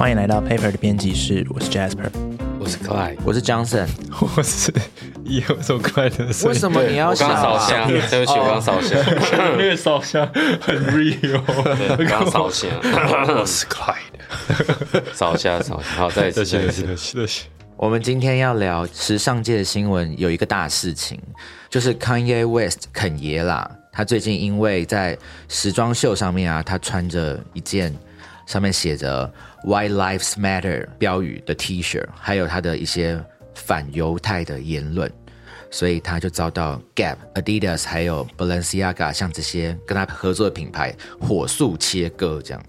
[0.00, 2.08] 欢迎来到 Paper 的编辑室，我是 Jasper，
[2.58, 3.86] 我是 Clyde，我是 Johnson。
[4.34, 4.72] 我是
[5.24, 8.98] 也有这么快的声音，为什么你要想啊扫香，对不起，我刚扫香，
[9.52, 10.26] 因为扫香
[10.58, 11.42] 很 real？
[11.98, 17.32] 对，刚扫香， 我是 Clyde，扫下扫下，好，再一次，再一次，对对对，
[17.76, 21.20] 我们今天要聊时尚界的新闻，有一个大事情，
[21.68, 23.70] 就是 Kanye West 肯爷啦。
[23.92, 27.94] 他最近因为在时装秀上面啊，他穿着一件
[28.50, 29.32] 上面写着
[29.62, 35.08] “White Lives Matter” 标语的 T 恤，还有他的一些反犹太的言论，
[35.70, 42.60] 所以他就遭到 Gap、Adidas 还有 Balenciaga 像这些跟他合作的品牌火速切割，这样。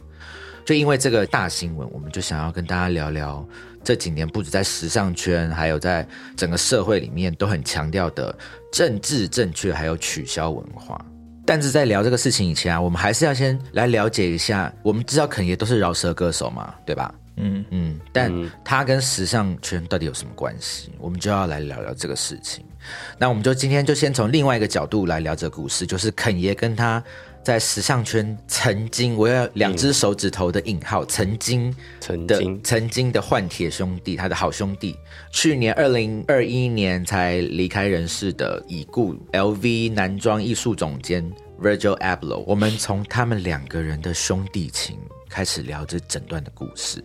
[0.64, 3.44] 就因为这个大新闻，我们就想要跟大家聊聊
[3.84, 8.38] 这几年不止在时尚圈，还有在整个社会里面都很强调的
[8.72, 11.04] 政治正确，还有取消文化。
[11.46, 14.72] 但是在聊这个事情以前啊，我们还是要先来了解一下。
[14.84, 17.14] 我们知道肯爷都是饶舌歌手嘛，对吧？
[17.38, 18.32] 嗯嗯，但
[18.64, 20.92] 他跟时尚圈到底有什么关系？
[21.00, 22.64] 我们就要来聊聊这个事情。
[23.18, 27.02] 那我们就今天就先从另外一个角度来聊这个故事，就是肯爷跟他
[27.44, 34.96] 在时尚圈曾经，我要两只手指头的引号，曾经的曾经曾经的换铁兄弟，他的好兄弟，
[35.32, 41.28] 去年二零二一年才离开人世的已故 LV 男装艺术总监
[41.60, 42.44] Virgil Abloh。
[42.46, 47.04] 我们从他们两个人的兄弟情开始聊这整段的故事。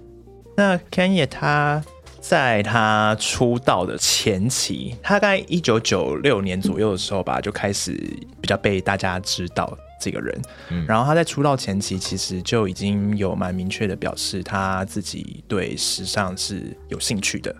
[0.55, 1.83] 那 Kanye 他
[2.20, 7.92] 在他出道的前期，他大概一九九六年左右的时候吧，就开始
[8.41, 9.67] 比较被大家知道
[10.00, 10.41] 这个人。
[10.86, 17.55] 然后他在出道前期，其实就已经有蛮明确的表示他自己对时尚是有兴趣的。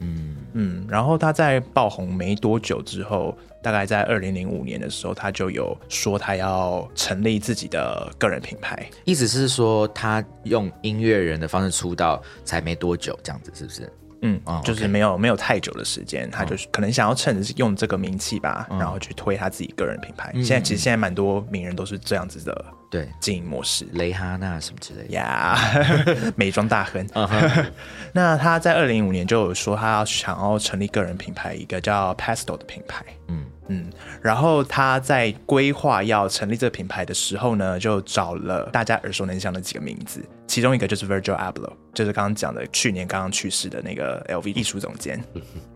[0.00, 8.84] 嗯嗯，然后他在爆红没多久之后，大概在二零零五年的时候，他就有说他要成立自己的个人品牌。
[9.04, 13.92] 意思是说，他用音乐人的方式出道才没多久，这样子是不是？
[14.22, 20.32] 嗯，哦就是没有没有太久的时间，他就是可能想要趁着用这个名气吧，然后去推他自己个人品牌。
[20.34, 23.86] 现在其实现在蛮多名人都是这样子的对，经营模式。
[23.92, 25.14] 蕾哈娜什么之类的。
[25.14, 25.58] 呀
[26.36, 27.06] 美妆大亨。
[28.12, 33.04] 那他在二零零五年就有说，他要想要成立个人品牌，一个叫 Pastel 的品牌。
[33.28, 33.90] 嗯嗯，
[34.20, 45.18] 然后他在规划要成立这个品牌的时候呢，就找了大家耳熟能详的几个名字，其中一个就是 Virgil Abloh，就是刚刚讲的去年刚刚去世的那个 LV 艺术总监。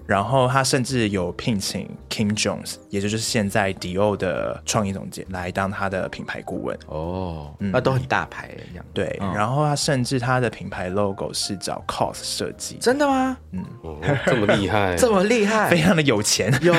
[0.07, 6.79] 然后他甚至有聘请 Kim Jones，也就是现在迪奥的创意总监来当他的品牌顾问。
[6.89, 8.85] 哦，那都很大牌耶这样。
[8.93, 13.35] 对，嗯然后他甚至他的品牌 logo 是找 COS 设计，真的吗？
[13.81, 15.71] 哦这么厉害，这么厉害？
[15.73, 16.53] 非常的有钱。
[16.61, 16.75] 有，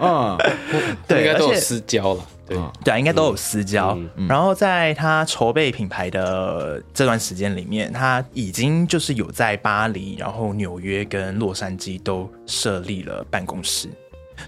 [0.00, 0.38] 嗯，
[1.06, 3.96] 对，应该都有私交了，对，对啊，应该都有私交。
[4.16, 13.88] 嗯然后在他筹备品牌的这段时间里面，他已经就是有在巴黎、然后纽约跟洛杉矶都设立了办公室，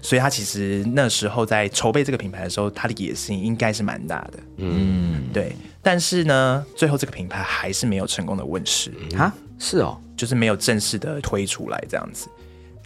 [0.01, 4.39] 所以他其实那时候在筹备这个品牌的时候，他的野心应该是蛮大的。
[4.57, 8.91] 嗯，对，但是呢，最后这个品牌还是没有成功的问世。
[9.17, 12.27] 啊，是哦，就是没有正式的推出来这样子。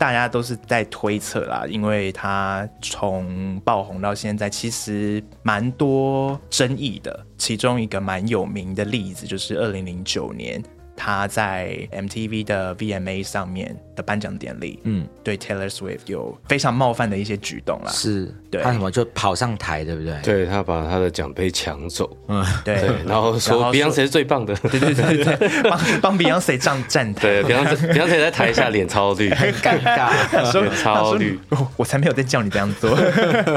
[0.01, 7.23] 大家都是在推测啦，因为他从爆红到现在，其实蛮多争议的。
[7.37, 10.59] 其中一个蛮有名的例子就是二零零九年
[10.95, 17.91] 他在 MTV 的 VMA 上面的颁奖典礼，嗯，对 Taylor Swift 有非常冒犯的一些举动啦。
[17.91, 18.61] 是，对。
[18.61, 20.13] 他什么就跑上台，对不对？
[20.21, 22.79] 对他把他的奖杯抢走，嗯，对。
[22.81, 30.51] 对， 然后说 Beyonce 是最棒的，对对对对对，帮帮 Beyonce 站站台， 对，Beyonce Beyonce 在台下脸超绿，很尴尬。
[30.51, 31.39] 说脸超绿，
[31.77, 32.95] 我才没有在叫你这样做。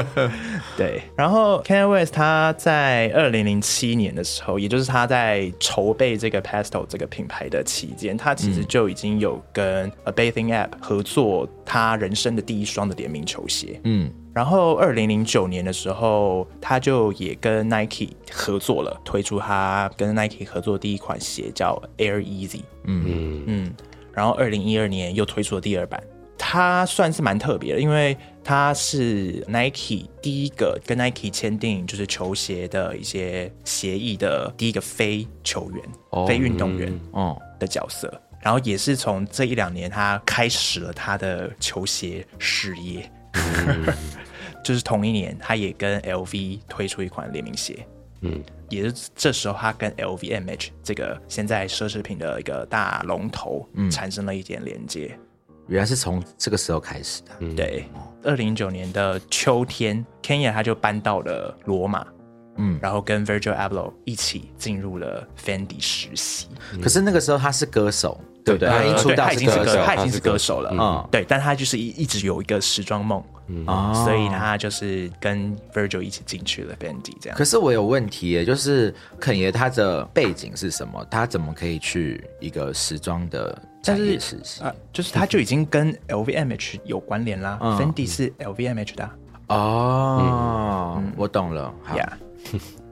[0.77, 13.79] 对，然后 Kanye West 他在二零零七年的时候，也就是他在筹备这个 Pastel 这个品牌的期间，他其实就已经有跟 A Bathing App 合作他人生的第一双的联名球鞋。
[13.83, 22.59] 嗯，然后二零零九年的时候，他就也跟 Nike 合作了，推出他跟 Nike 合作的第一款鞋叫 Air Easy。
[22.83, 23.73] 嗯，嗯，
[24.11, 26.03] 然后二零一二年又推出了第二版，
[26.37, 38.13] 它算是蛮特别的，因为它是 Nike 第一个跟 Nike 签订就是球鞋的一些协议的第一个非球员、哦非运动员哦，的角色。
[38.41, 43.09] 然后也是从这一两年，他开始了他的球鞋事业。
[44.65, 47.85] 就是同一年，他也跟 LV 推出一款联名鞋。
[48.21, 55.15] 嗯，也是这时候，他跟 LVMH 这个现在奢侈品的一个大龙头，嗯产生了一点连接。
[55.67, 57.31] 原来是从这个时候开始的。
[57.41, 57.85] 嗯对，
[58.23, 62.07] 二零一九年的秋天，Kenya 他就搬到了罗马，
[62.57, 66.47] 嗯，然后跟 Virgil Abloh 一起进入了 Fendi 实习。
[66.81, 68.69] 可是那个时候他是歌手，对不对？
[68.69, 77.43] 对他一出道他已经是歌手，他已经是歌歌手了，嗯嗯，对，但他就是一一直有一个时装梦，嗯所以他就是跟 Virgil 一起进去了 Fendi 这样可。
[77.43, 81.03] 是我有问题耶，就是肯爷他的背景是什么？
[81.09, 84.61] 他怎么可以去一个时装的产业实习？
[84.63, 89.03] 啊，就是他就已经跟 LVMH 有关联啦、嗯 f e n d i 是 LVMH 的
[89.47, 91.73] 啊、哦，我懂了。
[91.83, 91.95] 好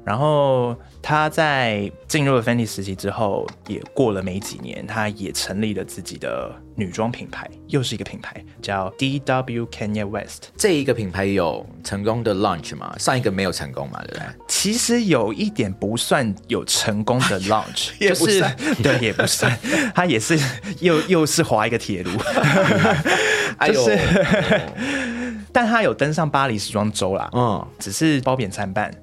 [0.05, 10.49] 然后他在进入了 Fendi 时期之后，也过了没几年，他也成立了自己的女装品牌，又是一个品牌叫 DW Kanye West。
[10.57, 12.93] 这一个品牌有成功的 launch 吗？
[12.99, 14.23] 上一个没有成功嘛，对不对？
[14.47, 19.57] 其实有一点不算有成功的 launch，也就是不算对，也不算，
[19.95, 20.37] 他也是
[20.81, 22.11] 又又是划一个铁路，
[23.57, 23.89] 哎呦，
[25.53, 28.93] 但他有登上巴黎时装周啦，嗯只是褒贬参半。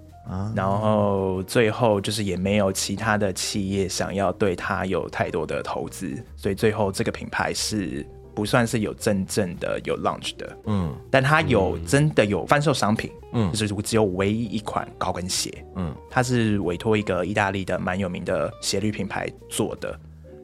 [0.54, 10.94] 然后最后就是也没有其他的企业想要对它有太多的投资，所以最后这个品牌是不算是有真正的有 launch 的，嗯。
[11.10, 13.50] 但它有真的有贩售商品，嗯。
[13.52, 15.94] 就是只有唯一一款高跟鞋，嗯。
[16.08, 19.98] 它是委托一个意大利的蛮有名的鞋履品牌做的。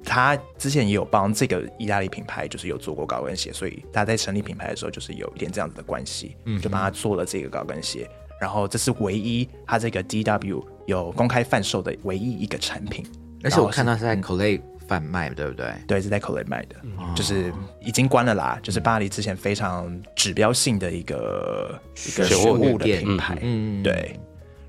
[0.04, 6.60] 他之前也有帮这个意大利品牌，就是有做过高跟鞋，所以他在成立品牌的时候，就是有一点这样子的关系，嗯。
[6.60, 8.08] 就帮他做了这个高跟鞋。
[8.40, 13.04] 然后这是唯一它这个 DW 有公开贩售的唯一一个产品，
[13.42, 15.72] 而且我看到是在 Colay 贩卖，对不对？
[15.88, 18.58] 对，是在 Colette 卖的，哦就是已经关了啦。
[18.62, 24.18] 就是巴黎之前非常指标性的一个一个食物的品牌，嗯对。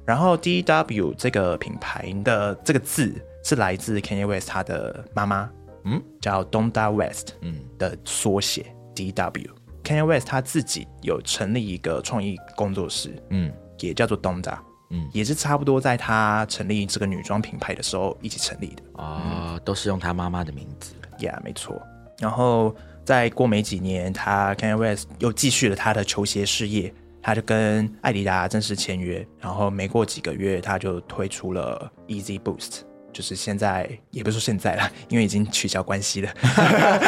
[0.06, 5.50] 然后 DW 这个品牌的这个字是来自 Kanye West 他的妈妈，
[5.84, 8.66] 嗯嗯，叫 Donda West，嗯嗯的缩写
[8.96, 9.50] DW。
[9.88, 13.50] Kanye West 他自己有成立一个创意工作室，嗯
[13.80, 14.58] 也叫做 Donda，
[14.90, 18.84] 嗯嗯，也是差不多在他成立这个女装品牌的时候一起成立的。
[18.94, 20.94] 哦，都是用他妈妈的名字。
[21.20, 21.82] Yeah，没错。
[22.20, 22.76] 然后
[23.06, 29.26] 再过没几年，他 Kanye West 又继续了他的球鞋事业，他就跟艾迪达正式签约。
[29.40, 32.82] 然后没过几个月，他就推出了 Easy Boost，
[33.18, 36.32] 就是现在也不是说现在了，因为已经取消关系了，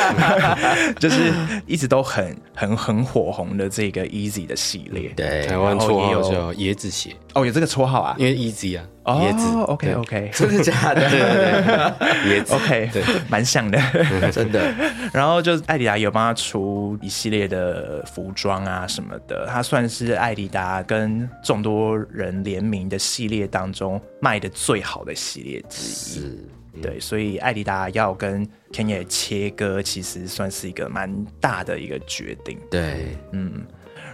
[1.00, 1.32] 就是
[1.68, 5.10] 一直都很很很火红的这个 Easy 的系列。
[5.10, 8.16] 对台湾绰然后也有号叫椰子鞋，哦，有这个绰号啊？
[8.18, 9.46] 因为 easy 啊，哦椰子。
[9.64, 11.10] ，OK OK 真的假的？
[12.28, 13.80] 椰子 OK，对，蛮像的。
[14.32, 14.74] 真的。
[15.14, 26.24] 然后就是艾迪达有帮他出一系列的服装啊什么的，他算是艾迪达跟众多人联名的系列当中卖的最好的系列之一。
[26.24, 26.38] 是
[26.82, 31.12] 对，所以艾迪达要跟 Kanye 切割，其实算是一个蛮
[31.42, 32.58] 大的一个决定。
[32.72, 33.18] 对，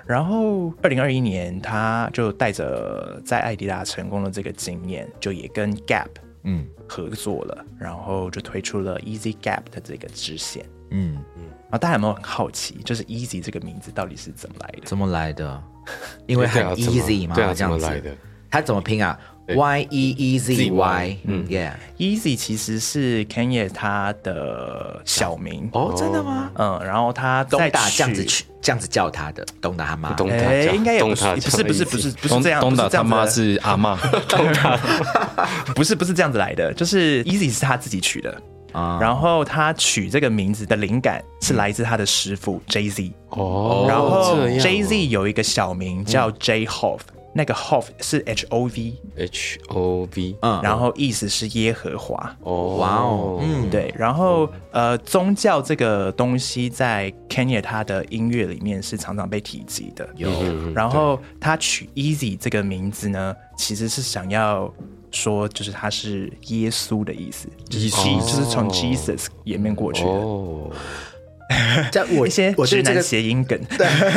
[0.06, 6.08] 然后，二零二一年，他就带着在艾迪达成功的这个经验，就也跟 Gap
[6.44, 10.66] 嗯合作了，然后就推出了 Easy Gap 的这个支线。
[10.92, 11.16] 嗯，
[11.64, 14.82] 然后大家有没有很好奇，就是 Easy 这个名字到底是怎么来的？
[14.86, 15.64] 怎么来的？
[16.28, 18.16] 因为很 easy 嘛，对啊这样子的？
[18.50, 21.74] 它怎么拼啊对？Y E E Z Y，Y，嗯，Yeah。
[21.98, 26.52] Easy 其实是 Kanye 他的小名，哦，真的吗？
[26.56, 30.12] 嗯，然后他东在达这样子去这样子叫他的，东大他妈。
[30.14, 33.96] 东达哎，叫应该也不是，不是，不是，不是，不是这样，东达他妈是阿妈，
[35.74, 38.42] 不是，不是这样子来的，就是 Easy 是他自己取的，
[38.74, 38.98] 啊。
[39.00, 47.00] 然后他取这个名字的灵感是来自他的师傅 Jay Z，哦，然后 Jay Z 有一个小名叫 J Hoff，
[47.38, 52.34] 那个 Hoff 是 H O V，H O V，嗯然后意思是耶和华。
[52.40, 60.08] 哦，哇哦，嗯，对，然后呃，宗教这个东西在 Kenya 他的音乐里面是常常被提及的。
[60.16, 60.30] 有。
[60.30, 60.74] 嗯。
[60.74, 64.74] 然后他取 Easy 这个名字呢，其实是想要
[65.12, 70.10] 说，就是他是耶稣的意思，就是耶稣 Je- 就是从 Jesus 演变过去的。
[70.10, 70.72] 哦，
[71.92, 73.60] 在我一些直男我是这个谐音梗，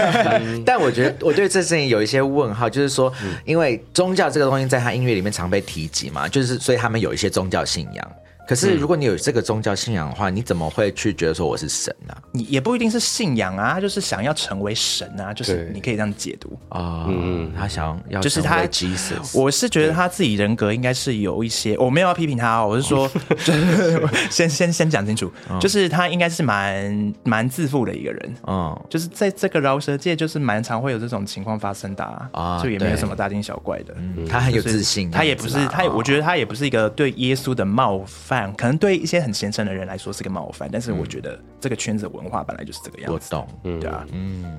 [0.64, 3.12] 但我觉得我对这事情有一些问号，就是说，
[3.44, 8.12] 因为宗教这个东西在他音乐里面常被提及嘛，就是所以他们有一些宗教信仰。
[8.48, 16.58] 可是如果你有这个宗教信仰的话，你怎么会去觉得说我是神呢、你也不一定是信仰啊，他就是想要成为神啊，就是你可以这样解读。
[16.70, 17.04] 啊？
[17.08, 17.52] 嗯。
[17.58, 23.10] 他想要就是他 Jesus，我是觉得他自己人格应该是有一些，我没有要批评他、哦，我是说，
[23.44, 33.94] 就是先先先讲清楚，就是他应该是蛮蛮自负的一个人，嗯，就是在这个饶舌界，就是蛮常会有这种情况发生的啊，啊就也没有什么大惊小怪的。
[33.98, 43.34] 嗯他很有自信，他也不是他也，我觉得他也不是一个对耶稣的冒犯，可能对一些很虔诚的人来说是个冒犯，但是我觉得这个圈子文化本来就是这个样子。
[43.34, 43.80] 我懂。
[43.80, 44.58] 对啊，嗯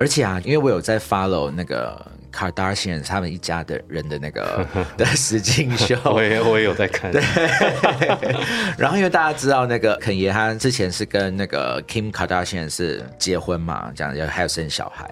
[0.00, 4.66] 而且啊，因为我有在 follow 那个 Kardashian 他们一家的人的那个
[4.98, 5.96] 的实境秀。
[6.12, 7.12] 我也我也有在看，
[8.76, 15.08] 然后因为大家知道那个肯爷他之前是跟那个 Kim Kardashian 是结婚嘛，这样还有生小孩，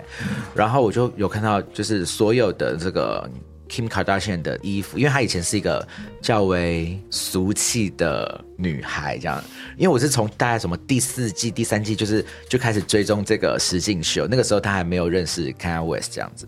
[0.56, 3.30] 然后我就有看到就是所有的这个
[3.70, 5.86] Kim Kardashian 的衣服，因为她以前是一个
[6.20, 9.42] 较为俗气的女孩，这样。
[9.76, 16.46] 因为我是从大概什么第四季、第三季，就是就开始追踪这个实境秀，那个时候她还没有认识 Kanye West 这样子。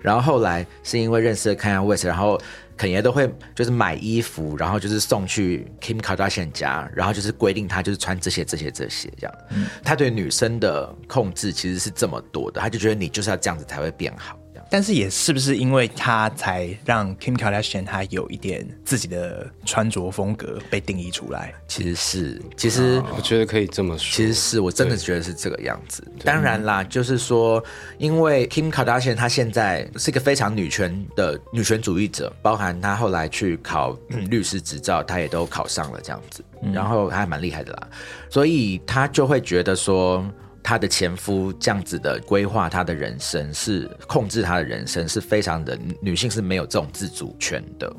[0.00, 2.38] 然后后来是因为认识了 Kanye West，然后
[2.76, 9.34] 肯爷都会就是买衣服，然后就是送去 Kim Kardashian 家，然后就是规定她就是穿这些、这些、这些这样。
[9.82, 14.38] 他对女生的控制其实是这么多的，他就觉得你就是要这样子才会变好。
[14.70, 21.54] 但是也是不是因为他才让 Kim Kardashian 他有一点自己的穿着风格被定义出来？
[21.68, 24.16] 其实是，其实我觉得可以这么说。
[24.16, 26.06] 其实是我真的觉得是这个样子。
[26.24, 27.62] 当然啦，就是说，
[27.98, 37.88] 因为 Kim Kardashian 她现在是一个非常女权的女权主义者，包含她后来去考、嗯律师执照，她也都考上了这样子，然后她还蛮厉害的啦，
[38.28, 40.24] 所以她就会觉得说。
[40.64, 47.94] 她的前夫这样子的规划她的人生，是控制她的人生，是非常的女性是没有这种自主权的。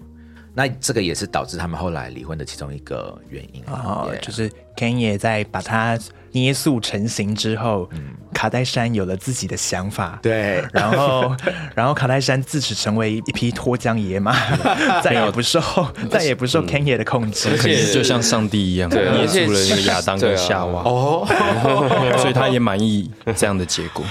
[0.56, 6.00] 那这个也是导致他们后来离婚的其中一个原因哦 Yeah 就是 Kanye 在把它
[6.32, 7.90] 捏塑成型之后，
[8.34, 10.64] 卡戴珊有了自己的想法，对。
[10.74, 11.36] 然后
[11.76, 14.34] 然后卡戴珊自此成为一匹脱缰野马，
[15.04, 15.62] 再也不受
[16.10, 17.50] 再也不受 Kanye 的控制。
[17.52, 21.26] 而且就像上帝一样，对捏塑了那个亚当跟夏娃，哦，
[22.20, 24.04] 所以他也满意这样的结果。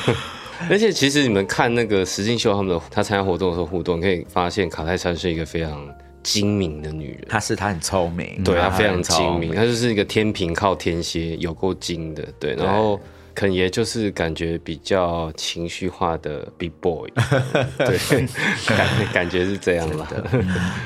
[0.70, 5.86] 而且其实你们看那个石进秀他们的他参加活动的时候互动，可以发现卡戴珊是一个非常
[6.24, 7.26] 精明的女人。
[7.28, 12.26] 她是她很聪明，对她非常精明，她就是一个天平靠天蝎，有够精的。
[12.40, 12.98] 对，然后
[13.34, 17.08] 肯爷就是感觉比较情绪化的 big boy，
[17.78, 18.26] 对，
[18.66, 20.08] 感感觉是这样啦。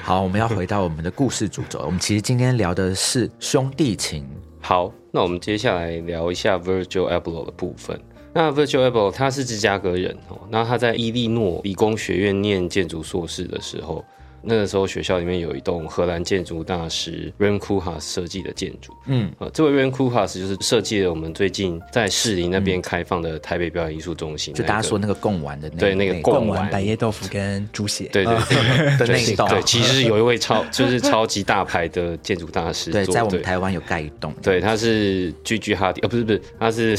[0.02, 1.80] 好，我们要回到我们的故事主轴。
[1.86, 4.26] 我们其实今天聊的是兄弟情。
[4.60, 7.98] 好，那我们接下来聊一下 Virgil Abloh 的部分。
[8.34, 14.04] 那 Virgil Abloh 他是芝加哥人哦，那他在伊利诺理工学院念建筑硕士的时候，
[14.42, 18.92] 那个时候学校里面有一栋荷兰建筑大师 Ren Koolhaas 设计的建筑。
[19.06, 26.68] 嗯，呃，这位 Ren Koolhaas 就是设计了我们最近在士林那边开放的台北表演艺术中心、就大家说那个贡丸的那对那个贡丸。
[26.70, 34.34] 百叶豆腐跟猪血，对对对 的那一栋对，其实有一位超 就是超级大牌的建筑大师对，在我们台湾有盖一栋。
[34.42, 36.98] 对，他是 G G 哈迪，呃，不是不是，他是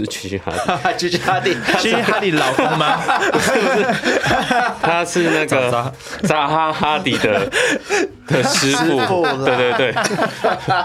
[0.00, 0.52] 不是 G G 哈
[0.92, 1.08] 迪？
[1.08, 2.98] 居居哈蒂， 是哈迪老公吗？
[4.82, 5.92] 他是那个
[6.24, 7.50] 扎哈哈迪的
[8.28, 9.24] 的师傅。
[9.44, 9.94] 对对对，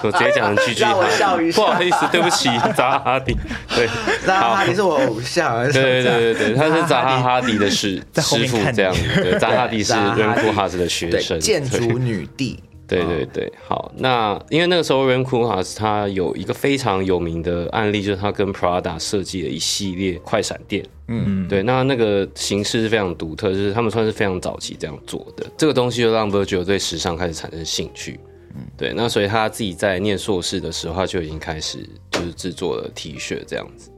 [0.04, 1.62] 我直接讲成 G G 让我哈迪，笑一下。
[1.62, 3.36] 不好意思，对不起，扎哈哈迪，
[3.76, 3.88] 对，
[4.26, 5.64] 扎哈，迪是我偶像。
[5.72, 8.94] 对对对对对，他是扎哈哈迪的师师傅这样。
[8.94, 11.80] 子，对，扎哈迪是扎哈迪 Ren k u h a s 的学生，建对。
[11.80, 12.60] 筑女帝。
[12.98, 20.86] 对对对，好，那因为那个时候 Ren k u h a s 他有一个非常有名的案例，就是他跟 Prada 设计了一系列快闪店。
[21.08, 25.46] 嗯，对，那那个形式是非常独特，就是他们算是非常早期这样做的。
[25.58, 28.20] 这个东西就让 Virgil 对时尚开始产生兴趣。
[28.56, 31.80] 嗯，对，那所以他自己在念硕士的时候，他就已经开始
[32.12, 33.90] 就是制作了 T 恤这样子。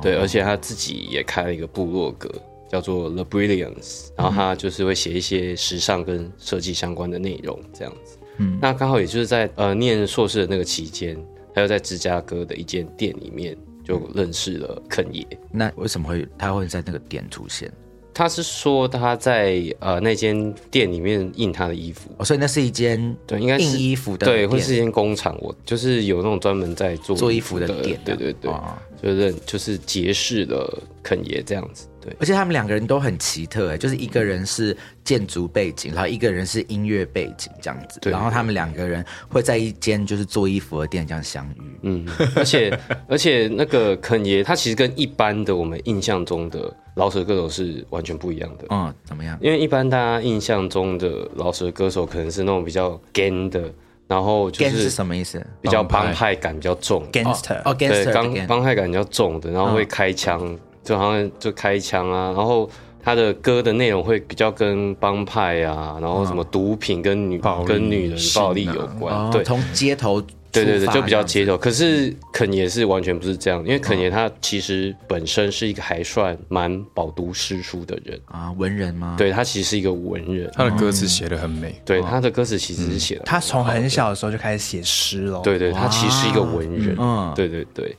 [0.00, 2.30] 对，而且他自己也开了一个部落格，
[2.70, 8.16] 叫做 The Brilliance，然后他就是会写一些时尚跟设计相关的内容这样子。
[8.42, 11.16] 嗯，那刚好也就是在呃念硕士的那个期间，
[11.54, 15.26] 他又在芝加哥的一间店里面就认识了肯爷。
[15.50, 17.72] 那为什么会他会在那个店出现？
[18.14, 24.50] 他是说他在呃那间店里面印他的衣服，哦，所以那是一间对，应该是印衣服的对，店。
[24.50, 32.14] 会是一间工厂，我就是有那种专门在做做衣服的的店对对对，哦就是就是结识了肯爷这样子，对。
[32.20, 41.78] 而且他们两个人都很奇特，哎，就是一个人是建筑背景，然后一个人是音乐背景这样子，对然后他们两个人会在一间就是做衣服的店这样相遇。
[41.82, 42.06] 嗯，
[42.36, 42.76] 而且
[43.08, 48.66] 而且那个肯爷他其实跟一般的我们印象中的老舌歌手是完全不一样的。
[48.70, 49.38] 嗯，怎么样？
[49.40, 53.72] 因为一般大家印象中的老舌歌手可能是那种比较 gan 的，
[54.06, 55.44] 然后就 Gang 是是什么意思？
[55.60, 62.68] 比较帮派感比较重，Gangster，、哦对，，gangster 帮帮派感比较重的，然后会开枪，就好像就开枪啊，然后
[63.02, 69.42] 他的歌的内容会比较跟帮派啊，然后什么毒品跟女暴力跟女人暴力啊有关，哦对。
[69.44, 70.20] 从街头
[70.52, 71.56] 对对对，就比较街头。
[71.56, 85.40] 可是肯爷是完全不是这样，因为肯爷他其实本身是一个还算蛮饱读诗书的人，啊，文人吗？，对他其实是一个文人，他的歌词写的很美，对他的歌词其实是写的，他从很小的时候就开始写诗了。
[85.40, 87.96] 对对，他其实是一个文人，嗯对对对。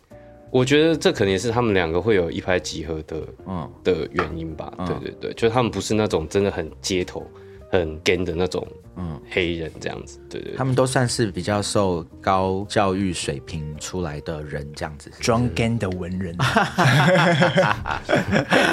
[0.54, 3.18] 我觉得这可能也是他们两个会有一拍即合的
[3.48, 4.72] 嗯，的原因吧。
[4.86, 7.26] 对对对，就是他们不是那种真的很街头、
[7.72, 10.20] 很 gay 的那种嗯黑人这样子。
[10.30, 15.12] 对对对他们都算是比较受高教育水平出来的人，这样子。
[15.20, 16.46] 装 gay 的文人，他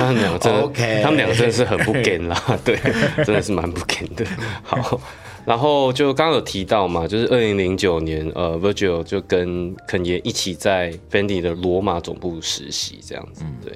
[0.05, 2.77] 们两个真的 OK 他们两个真的是很不 gay 啦，对，
[3.25, 4.27] 真的是蛮不 gay 的。
[4.63, 5.01] 好，
[5.50, 13.73] 然后就刚刚有提到嘛，就是二零零九年，呃，Virgil 就跟肯爷一起在 Fendi 的罗马总部实习，这样子，对。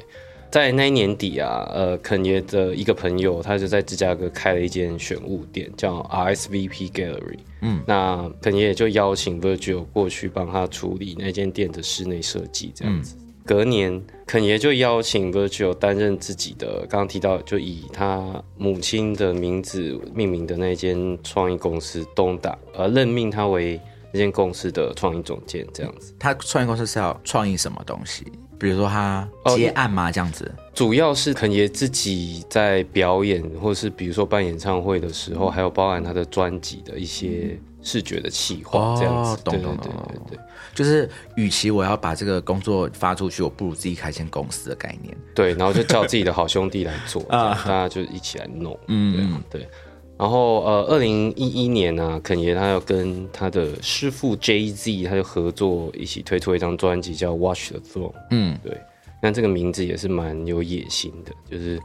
[0.52, 7.38] 在那一年底啊，呃，肯爷的一个朋友，他就在芝加哥开了一间选物店，叫 RSVP Gallery。
[7.62, 13.16] 嗯，那肯爷就邀请 Virgil 过去帮他处理那间店的室内设计，这样子。
[13.44, 23.78] 隔年，肯爷就邀请 Virgil 担任自己的，刚刚提到就以他母亲的名字命名的那间创意公司东大，呃，任命他为
[24.12, 26.14] 那间公司的创意总监，这样子。
[26.18, 28.24] 他创意公司是要创意什么东西？
[28.58, 30.10] 比如说他接案吗？
[30.10, 30.50] 这样子？
[30.72, 39.36] 主要是肯爷自己在表演，或者是比如说办演唱会的时候，还有包含他的专辑的一些视觉的企划，这样子。
[39.44, 39.92] 懂懂懂
[40.30, 40.38] 对
[40.74, 45.16] 就是，与其我要把这个工作发出去，我不如自己开间公司的概念。
[45.34, 48.78] 对，然后就叫自己的好兄弟来做， 大家就一起来弄。
[48.88, 49.68] 嗯对对。
[50.16, 58.12] 然后呃，二零一一年呢、肯爷他要跟他的师傅 Jay Z，他就合作一起推出一张专辑叫《Watch the Throne》。
[58.30, 58.80] 嗯，对，
[59.20, 61.80] 那这个名字也是蛮有野心的，就是？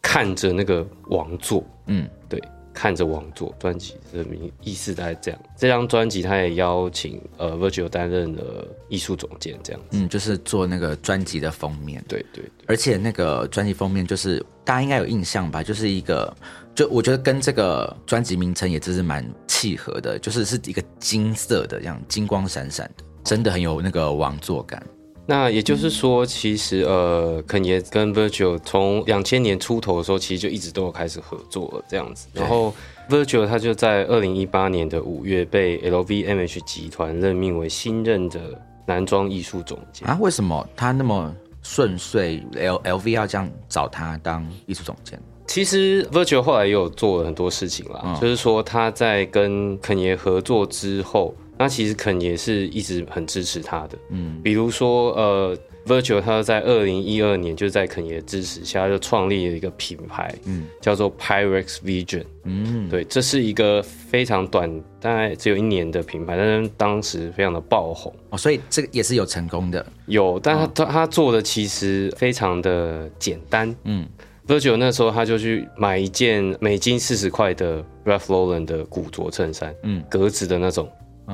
[0.00, 2.40] 看着那个王座，嗯，对，
[2.74, 5.40] 看着王座专辑的名意思大概这样。
[5.56, 9.96] 这张专辑他也邀请呃 Virgil 担任了艺术总监，这样子。
[9.96, 12.04] 嗯，就是做那个专辑的封面。
[12.08, 16.36] 对对对，而且那个专辑封面就是大家应该有印象吧，就是一个，
[16.74, 24.84] 就我觉得跟这个专辑名称也真是蛮契合的，就是是一个金色的，这样金光闪闪的，真的很有那个王座感。
[25.26, 32.28] 那也就是说，其实呃，肯爷跟 Virgil 从两千年出头的时候，其实就一直都有开始合作了这样子。
[32.32, 32.74] 然后
[33.08, 38.40] Virgil 他就在二零一八年的五月被 LVMH 集团任命为新任的
[38.86, 40.06] 男装艺术总监。
[40.06, 45.18] 啊，为什么他那么顺遂？L L V 要这样找他当艺术总监？
[45.46, 64.68] 其实 Virgil 后来也有做了很多事情啦，就是说他在跟肯爷合作之后，那其实肯爷是一直很支持他的，嗯，比如说呃，Virgil 他在二零一二年就在肯爷支持下就创立了一个品牌，嗯，叫做 Pyrex Vision，嗯，对，这是一个非常短，
[65.00, 68.12] 大概只有一年的品牌，但是当时非常的爆红。
[68.30, 69.84] 哦，所以这个也是有成功的。
[70.06, 73.74] 有，但他他他做的其实非常的简单。
[73.84, 74.08] 嗯
[74.48, 80.90] ，Virgil 那时候他就去买一件美金四十块的 Ralph Lauren 的古着衬衫，嗯，格子的那种，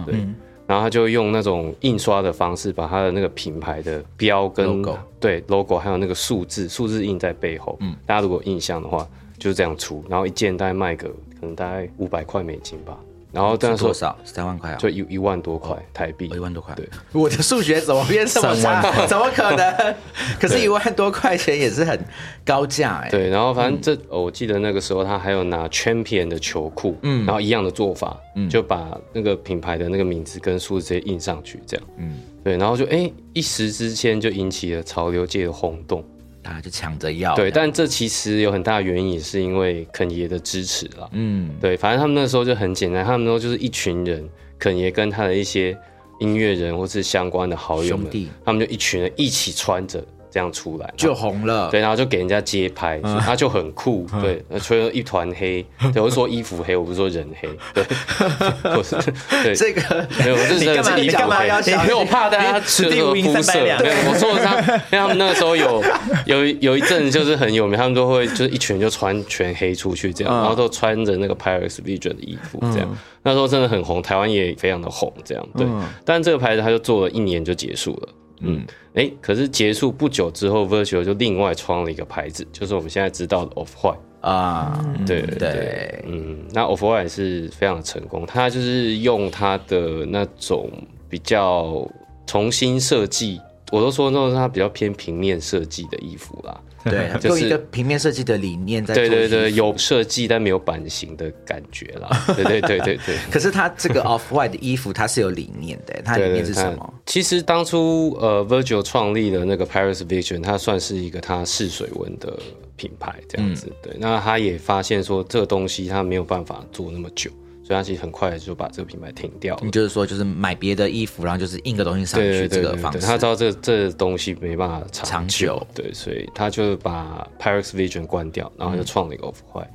[0.07, 0.27] 对。
[0.67, 7.77] 然后他就用那种印刷的方式，把他的那个品牌的标跟 Logo 对 logo 还有那个数字，数字印在背后。
[7.81, 9.05] 嗯，大家如果有印象的话，
[9.37, 10.05] 就是这样出。
[10.09, 12.97] 然后一件大概卖个可能大概五百块美金吧。
[13.33, 14.19] 然后那时候多少？
[14.25, 14.77] 三万块啊？
[14.77, 16.75] 就一一万多块台币哦，一，万多块。
[16.75, 19.07] 对，我的数学怎么变这么差？
[19.07, 19.95] 怎么可能？
[20.41, 21.99] 可是，一万多块钱也是很
[22.45, 23.09] 高价哎。
[23.11, 36.05] 对，然后反正这、哦我记得那个时候他还有拿 Champion 的球裤，嗯，然后一样的做法，嗯，就把那个品牌的那个名字跟数字直接印上去，这样，嗯，对，然后就哎一时之间就引起了潮流界的轰动，
[36.43, 37.35] 大家就抢着要。
[37.35, 45.77] 对，但这其实有很大的原因也是因为肯爷的支持了，嗯，对，反正他们那时候就很简单，他们那时候就是一群人，肯爷跟他的一些
[46.19, 51.71] 音乐人或是相关的好友们兄弟，他们就一群人一起穿着这样出来，就红了。
[51.71, 53.19] 对，然后就给人家街拍，嗯。
[53.21, 57.85] 他就很酷，对，吹了一团黑， 对，我是说衣服黑，我不是说人黑，对，
[58.77, 58.97] 我是
[59.43, 63.77] 对，这个没有，我是真的干嘛是衣服你干嘛黑要讲没有我怕大家此地无银肤色，没有，
[64.09, 64.59] 我说他，
[64.91, 65.83] 因为他们那个时候有
[66.27, 72.89] 有有一阵就是很有名，他们都会就是一群人就穿全黑出去这样，然后都穿着那个 Paris Vision 的衣服这样，
[73.23, 75.67] 那时候真的很红，台湾也非常的红这样，对，
[76.05, 78.09] 但这个牌子他就做了一年就结束了。
[78.43, 83.99] 嗯，哎，可是结束不久之后，Virtual 就另外创了一个牌子，就是我们现在知道的 Off White。
[84.21, 90.71] 啊，对对对，嗯，那 Off White 是非常的成功，它就是用它的那种
[91.09, 91.89] 比较
[92.27, 93.41] 重新设计，
[93.71, 96.61] 我都说那种它比较偏平面设计的衣服啦。
[96.83, 102.09] 对，就是用一个平面设计的理念在做对对对，有设计但没有版型的感觉啦。
[102.35, 103.19] 对对对对对。
[103.31, 106.79] 可是它这个 off white 的衣服，它是有理念的， 它的理念是什么？
[106.79, 112.35] 它其实当初呃，Virgil 创立的那个 Paris Vision，它算是一个它试水温的
[112.77, 113.67] 品牌这样子。
[113.69, 117.31] 嗯对，那他也发现说这个东西它没有办法做那么久，
[117.71, 119.71] 所所以他其实很快就把这个品牌停掉了你。
[119.71, 122.99] 就是说，就是买别的衣服，然后就是印个东西上去这个方式。
[122.99, 129.69] 他知道这这东西没办法长长久对，所以他就把 Pyrex Vision 关掉，然后嗯就创了一个 Off White。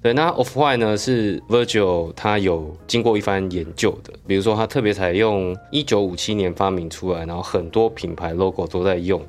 [0.00, 9.22] 对，那 Off White 呢是 Virgil 他有经过一番研究的，比如说他特别采用一九五七年发明出来，然后很多品牌 logo 都在用，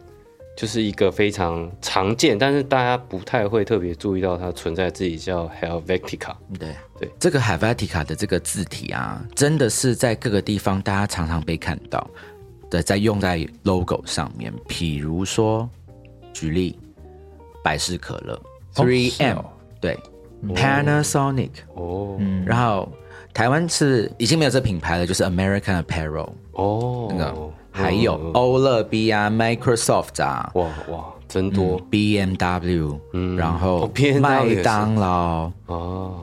[0.56, 6.36] 就是一个非常常见，但是大家不太会特别注意到它存在自己叫 Helvetica。
[6.60, 7.10] 对对。
[7.20, 12.08] 这个 Helvetica 的这个字体啊，真的是在各个地方大家常常被看到
[12.70, 14.54] 的，在用在 logo 上面。
[14.68, 15.68] 譬如说，
[16.34, 16.78] 举例，
[17.64, 18.40] 百事可乐
[18.76, 19.46] ，Three 是 M，、哦。
[19.82, 19.98] 对
[20.50, 22.20] ，Panasonic，、哦。
[22.46, 22.92] 然后
[23.34, 31.82] 台湾是已经没有这品牌了，就是 American Apparel，哦，那个还有欧乐 B 啊，Microsoft 啊，哇哇，真多。
[31.92, 33.90] BMW，嗯，然后
[34.22, 36.16] 麦当劳、哦，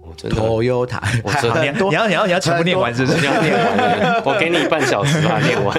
[0.00, 1.00] 我真的 Toyota，
[1.42, 3.18] 真的 你你要你要你要全部念完是不是？
[3.20, 5.76] 你要 念完，我给你半小时把它念完。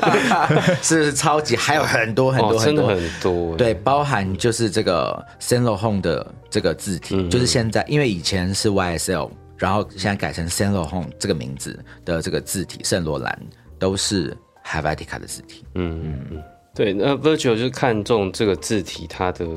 [0.83, 2.87] 是超级还有很多很多很多。
[2.87, 3.55] 很多。
[3.55, 13.39] 对，包含就是这个 Saint Laurent 的这个字体，嗯就是现在因为以前是 YSL，然后现在改成 Saint Laurent 这个名字的这个字体，圣罗兰
[13.79, 15.63] 都是 Helvetica 的字体。
[15.75, 19.47] 嗯嗯嗯，对，那 Virgil 就是看中这个字体它的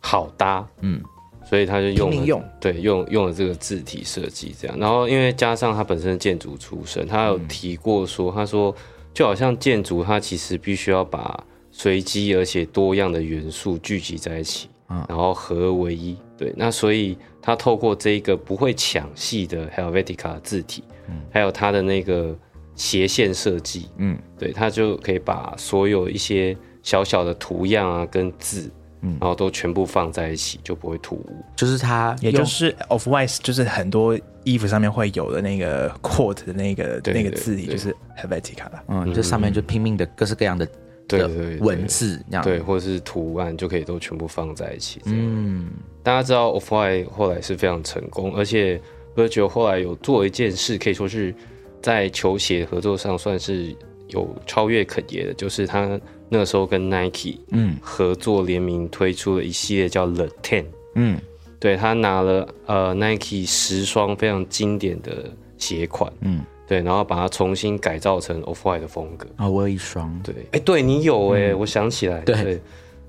[0.00, 1.00] 好搭，嗯，
[1.44, 2.44] 所以他就用了用。
[2.60, 8.74] 对用用了这个字体设计这样，然后因为加上他本身的建筑出身，他有提过说，他说
[9.14, 14.68] 就好像建筑它其实必须要把随机而且多样的元素聚集在一起，
[15.08, 16.16] 然后合而为一。
[16.36, 21.20] 对，那所以他透过这一个不会抢戏的 Helvetica 字体，嗯。
[21.32, 22.36] 还有它的那个
[22.78, 28.70] 斜线设计，嗯，对，它就可以把所有一些小小的图样啊跟字，
[29.02, 29.18] 嗯。
[29.20, 31.44] 然后都全部放在一起，就不会突兀。
[31.56, 38.84] 就是它，也就是 Off White，就是很多衣服上面会有的那个 quote 的那个那个字体，就是 Helvetica 了。
[38.86, 40.64] 嗯，这上面就拼命的各式各样的
[41.08, 41.56] 的对。
[41.56, 42.44] 文字，这样。
[42.44, 45.00] 对，或者是图案就可以都全部放在一起。
[45.06, 45.68] 嗯，
[46.04, 48.80] 大家知道 Off White 后来是非常成功，而且
[49.16, 51.34] Virgil 后来有做一件事，可以说是
[51.82, 53.74] 在球鞋合作上算是
[54.08, 57.76] 有超越肯爷的，就是他那个时候跟 Nike 嗯。
[57.80, 60.64] 合作联名推出了一系列叫 The Ten。
[60.94, 61.18] 嗯。
[61.60, 69.26] 对他拿了呃 Nike 十双非常经典的鞋款，嗯，对，然后把它重新改造成 Off White 的风格。
[69.34, 72.60] 啊，我有一双，对，哎，对你有哎、我想起来，对。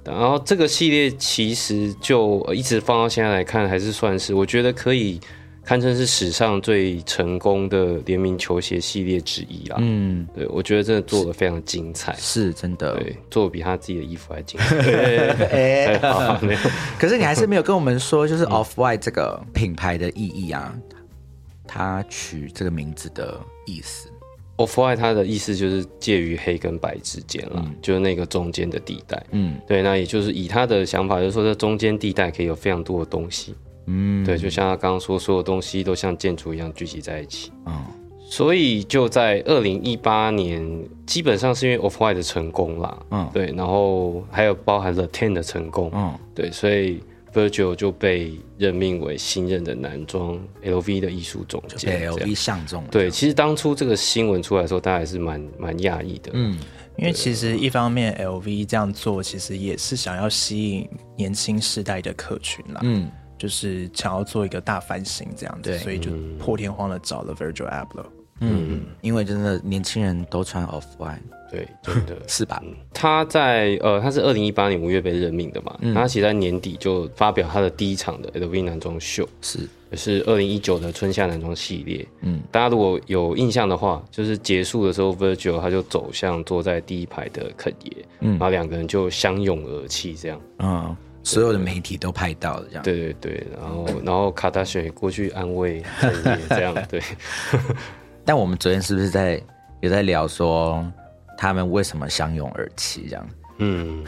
[0.03, 5.19] 然后这个系列其实就呃一直放到现在来看，还是算是我觉得可以
[5.69, 9.77] 堪称是史上最成功的联名球鞋系列之一啦。
[9.79, 12.95] 嗯，对，我觉得真的做的非常精彩，是真的。
[12.95, 14.81] 对，做的比他自己的衣服还精彩。
[14.81, 15.29] 对
[15.93, 15.99] 哎，
[16.97, 20.73] 可是你还是没有跟我们说，就是 Off White 这个品牌的意义啊，
[21.67, 24.09] 它取这个名字的意思。
[24.57, 29.23] Off White 它的意思就是介于黑跟白之间啦，就是那个中间的地带。
[29.33, 33.53] 嗯对，那也就是以他的想法，就是说这中间地带可以有非常多的东西。
[33.89, 37.51] 嗯，对，就像他刚刚说，所有东西都像建筑一样聚集在一起。
[37.65, 37.83] 嗯。
[38.31, 43.27] 所以就在二零一八年，基本上是因为 Off White 的成功啦，嗯。
[43.33, 46.13] 对，然后还有包含了 Ten 的成功，嗯。
[46.35, 47.01] 对，所以
[47.33, 52.83] Virgil 就被任命为新任的男装 LV 的艺术总监，被 LV 相中。
[52.91, 56.31] 对，其实当初这个新闻出来的时候，大家还是蛮蛮讶异的。
[56.33, 56.57] 嗯
[56.97, 68.05] 因为其实一方面 LV 这样做，其实也是想要吸引年轻世代的客群啦，嗯，就是想要做一个大翻新这样子，所以就破天荒的找了 Virgil Abloh。
[68.41, 71.17] 嗯，因为真的年轻人都穿 Off White，
[71.51, 72.15] 对， 真的。
[72.25, 72.63] 是吧？
[72.93, 79.59] 他在呃，他是二零一八年五月被任命的嘛，他其实在年底就发表他的第一场的 LV 男装秀，是，
[79.91, 82.07] 也是二零一九的春夏男装系列。
[82.21, 88.31] 嗯，大家如果有印象的话，就是结束的时候，Virgil 他就走向坐在第一排的肯爷，嗯。
[88.31, 90.39] 然后两个人就相拥而泣，这样。
[90.59, 92.83] 嗯，所有的媒体都拍到了这样。
[92.83, 95.83] 对对对，然后 然后卡达选也过去安慰
[96.49, 97.01] 这样 对。
[98.25, 99.41] 但我们昨天是不是在
[99.81, 100.85] 有在聊说
[101.37, 103.29] 他们为什么相拥而泣这样？
[103.59, 104.03] 嗯，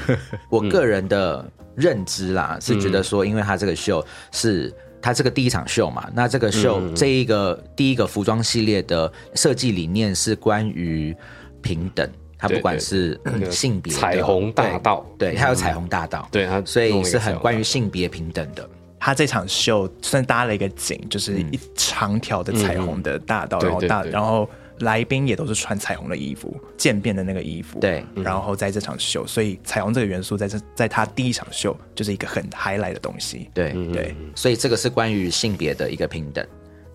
[0.49, 1.45] 我个人的
[1.75, 11.15] 认知啦，是觉得说，因为他这个秀是他这个第一场秀嘛，那这个秀、嗯这一个第一个服装系列的设计理念是关于
[11.61, 12.09] 平等，
[12.41, 13.19] 它不管是
[13.51, 15.05] 性别彩虹大道。
[15.15, 18.67] 对，对，它有彩虹大道，对他所以是很关于性别平等的。
[18.99, 23.65] 他这场秀算搭了一个景，就是一长条的彩虹的大道，嗯。
[23.65, 24.49] 然后大，然后
[24.79, 27.79] 来宾也都是穿彩虹的衣服，渐变的那个衣服。
[27.79, 28.03] 对。
[28.15, 33.49] 然后在这场秀，所以彩虹这个元素在这在他第一场秀就是一个很 highlight 的东西。
[33.53, 36.45] 对，嗯对，所以这个是关于性别的一个平等。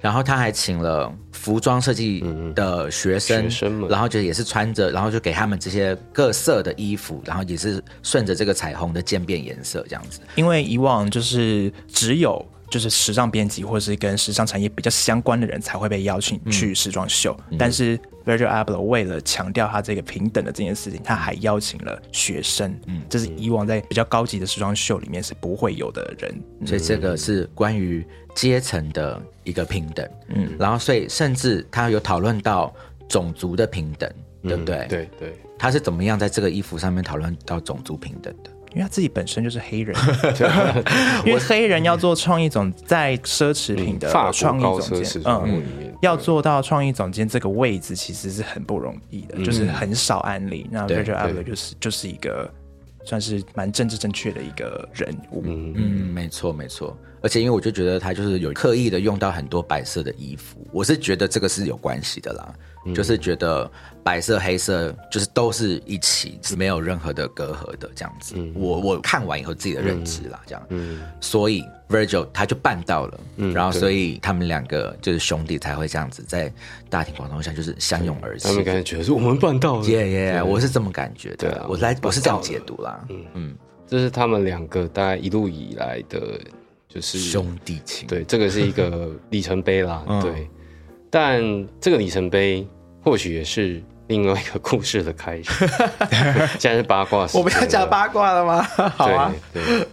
[0.07, 3.91] 然后他还请了服装设计的学生，学生们。
[3.91, 10.21] 然后就也是穿着，然后就给他们这些各色的衣服，然后也是顺着这个彩虹的渐变颜色这样子。
[10.37, 12.41] 因为以往就是只有
[12.71, 26.35] 就是时尚编辑或是跟时尚产业比较相关的人才会被邀请去时装秀，但是 Virgil Abloh 为了强调他这个平等的这件事情，他还邀请了学生，嗯，这是以往在比较高级的时装秀里面是不会有的人，
[26.67, 32.75] 所以这个是关于阶层的一个平等，嗯，然后所以甚至他有讨论到
[33.09, 34.11] 种族的平等，
[34.43, 34.77] 对不对？
[34.79, 38.51] 嗯对对，他是怎么样在这个衣服上面讨论到种族平等的？
[38.77, 39.97] 因为他自己本身就是黑人，
[41.25, 45.63] 因为黑人要做创意总，在奢侈品的创意高总监，嗯，
[46.03, 50.67] 要做到创意总监这个位置，其实是很不容易的，就是很少案例。
[50.71, 52.47] 那对 Virgil 对 Abloh 就是就是一个
[53.07, 56.95] 算是蛮政治正确的一个人物，嗯嗯，没错没错。
[57.23, 62.55] 而且因为我就觉得他就是有刻意的用到很多白色的衣服，我是觉得这个是有关系的啦。
[62.95, 63.71] 就是觉得
[64.03, 68.37] 白色黑色就是都是一起，是没有任何的隔阂的这样子。
[68.55, 70.63] 我我看完以后自己的认知啦，这样。
[71.21, 73.21] 所以 Virgil 他就办到了，
[73.55, 76.53] 然后所以他们两个就是兄弟才会这样子在
[76.89, 78.55] 大庭广众下就是相拥而泣他。
[78.55, 83.05] 们感觉觉得是我们办到了，耶耶，我是这么感觉的对啊，我来我是这样解读啦。
[83.35, 86.41] 嗯，这是他们两个大概一路以来的，
[86.89, 88.07] 就是兄弟情。
[88.09, 90.05] 对，这个是一个里程碑啦。
[90.09, 90.49] 嗯对，
[91.09, 91.41] 但
[91.81, 92.67] 这个里程碑
[93.07, 95.45] 或许也是另外一个故事的开始。
[96.59, 98.63] 现在是八卦时，我们要讲八卦了吗？
[98.97, 99.33] 好啊。
[99.53, 99.87] 对对。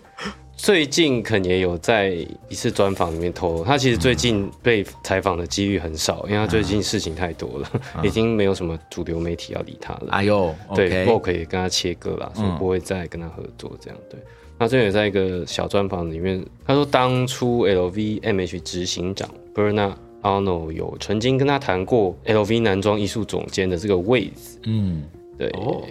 [0.55, 2.07] 最近肯也有在
[2.47, 7.69] 一次专访里面透露，他其实最近被采访的几率很少，因为他最近事情太多了，
[8.01, 10.07] 已经没有什么主流媒体要理他了。
[10.09, 13.99] 哎呦对，OK，，Vogue 也跟他切割了，所以不会再跟他合作这样。
[14.09, 14.19] 对，
[14.57, 25.03] 那这也在一个小专访里面，他说当初 LVMH 执行长 Bernard Arnault 有曾经跟他谈过 LV 男装艺术总监的这个位置，嗯，
[25.37, 25.47] 对。
[25.49, 25.83] 哦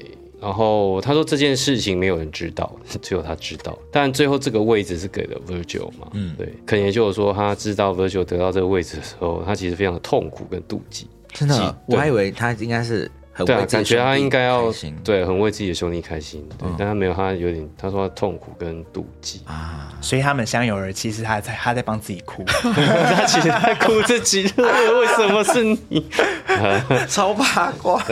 [0.43, 3.79] 然后他说这件事情没有人知道， 只有他知道。
[3.93, 6.09] 但最后这个位置是给了 Virgil 嘛？
[6.15, 6.53] 嗯，对。
[6.67, 11.07] 可能也就是说他知道 Virgil 得到这个位置的时候，他其实非常的痛苦跟妒忌。
[11.29, 22.45] 真的，我还以为他应该是很对啊，为自己的感觉他应该要对很为自己的兄弟开心，对，但他没有，他有点他说他痛苦跟妒忌，啊，所以他们相拥而泣，是他在他在帮自己哭。
[22.47, 26.07] 他其实在哭自己， 为什么是你？
[27.09, 28.03] 超八卦。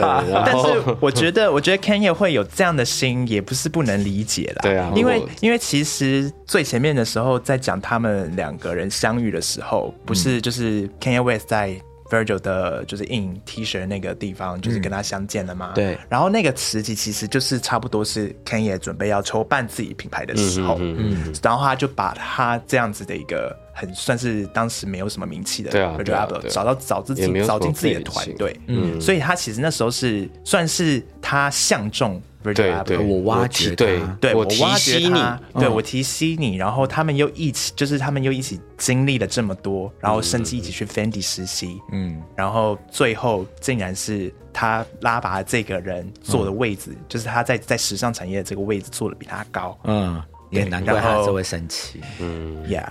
[0.45, 4.61] 但是我觉得，我觉得 Kanye 会有这样的心，也不是不能理解啦。
[4.63, 11.75] 对啊因为因为其实最前面的时候，在讲他们两个人相遇的时候，不是就是 Kanye West 在
[12.11, 15.71] Virgil 的就是印 T 恤那个地方，就是跟他相见了嘛。
[15.73, 15.97] 对。
[16.09, 28.99] 然后那个时期其实就是差不多是 Ken 也准备要筹办自己品牌的时候，嗯嗯然后他就把他这样子的一个很算是当时没有什么名气的对啊 Virgil 找到找自己找进自己的团队，嗯。
[28.99, 34.17] 所以他其实那时候是算是他相中对对，我挖掘对他。
[34.19, 51.99] 对我提挖掘携你，他，对我提携你，然后他们又一起，就是他们又一起经历了这么多，然后甚至一起去 Fendi 实习，嗯，然后最后竟然是他拉拔这个人坐的位置，就是他在在时尚产业的这个位置坐的比他高嗯，也难怪他这会生气。
[52.67, 52.87] ，Yeah，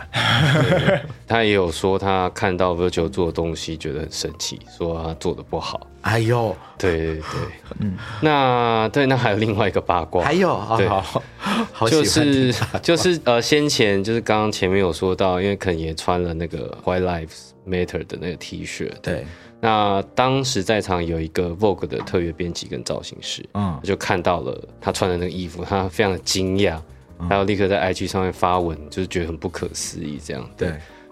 [1.29, 5.87] 他也有说他看到 Virgil 做的东西觉得很生气，说他做的不好。
[6.01, 7.23] 哎呦，对对对，
[7.81, 11.23] 嗯，那对，那还有另外一个八卦，还有，好对好
[11.73, 19.27] 好就是就是呃，先前就是刚刚前面有说到，因为肯也穿了那个 White Lives Matter 的那个 T 恤，对，
[19.61, 23.79] 那当时在场有一个 Vogue 的特约编辑跟造型师，嗯。
[23.83, 26.79] 就看到了他穿的那个衣服，他非常的惊讶，
[27.29, 30.51] 还有立刻在 IG 上面发文，就是觉得很不可思议这样。
[30.57, 30.69] 对，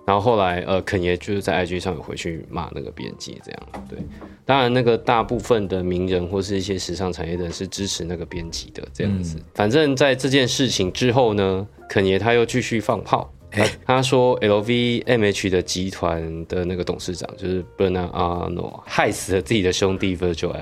[0.06, 3.62] 然后后来呃，肯爷就是在 IG 上有回去骂那个编辑这样。
[3.88, 3.98] 对，
[4.44, 9.36] 当然那个大部分的名人或是一些时尚产业的人是支持那个编辑的这样子。
[9.54, 13.30] 反正在这件事情之后呢，肯爷他又继续放炮。
[13.50, 20.52] 他他说，LVMH 的集团的那个董事长就是 Bernard Arnault 害死了自己的兄弟 Virgil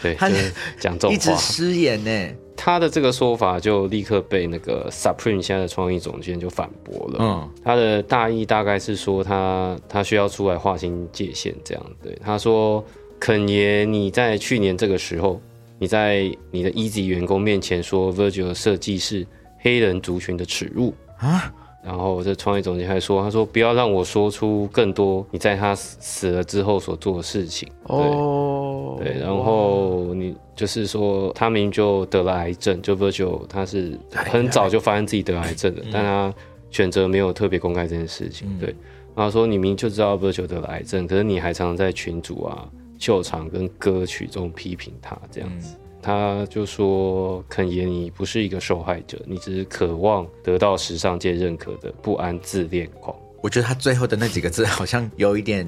[0.00, 1.34] 对，他就是讲这一直。
[1.36, 2.34] 失言呢。
[2.62, 7.16] 他的这个说法就立刻被那个 Supreme 现在的创意总监就反驳了。
[7.18, 12.14] 嗯他的大意大概是说他他需要出来划清界限，这样对。
[12.22, 12.84] 他说，
[13.18, 15.40] 肯爷，你在去年这个时候，
[15.78, 19.26] 你在你的 Easy 员工面前说 Virgil 的设计是
[19.60, 21.50] 黑人族群的耻辱啊。
[21.82, 27.68] 然后这创意总监还说，他说不要让我说出更多你在他死死了之后所做的事情。
[27.86, 27.96] 对。
[27.96, 36.34] 哦，对，然后你就是说，他明明就得了癌症，就 Virgil 他是很早就发现自己得癌症的，但他
[36.70, 38.46] 选择没有特别公开这件事情。
[38.58, 38.74] 对，
[39.14, 45.76] 然后说你明明就知道 Virgil 得了癌症，可是你还常常在群组啊、秀场跟歌曲中批评他这样子。
[46.02, 53.14] 他就说：“肯爷，你不是一个受害者，你只是渴望得到时尚界认可的不安自恋狂。
[53.42, 55.66] 我觉得他最后的那几个字好像有一点，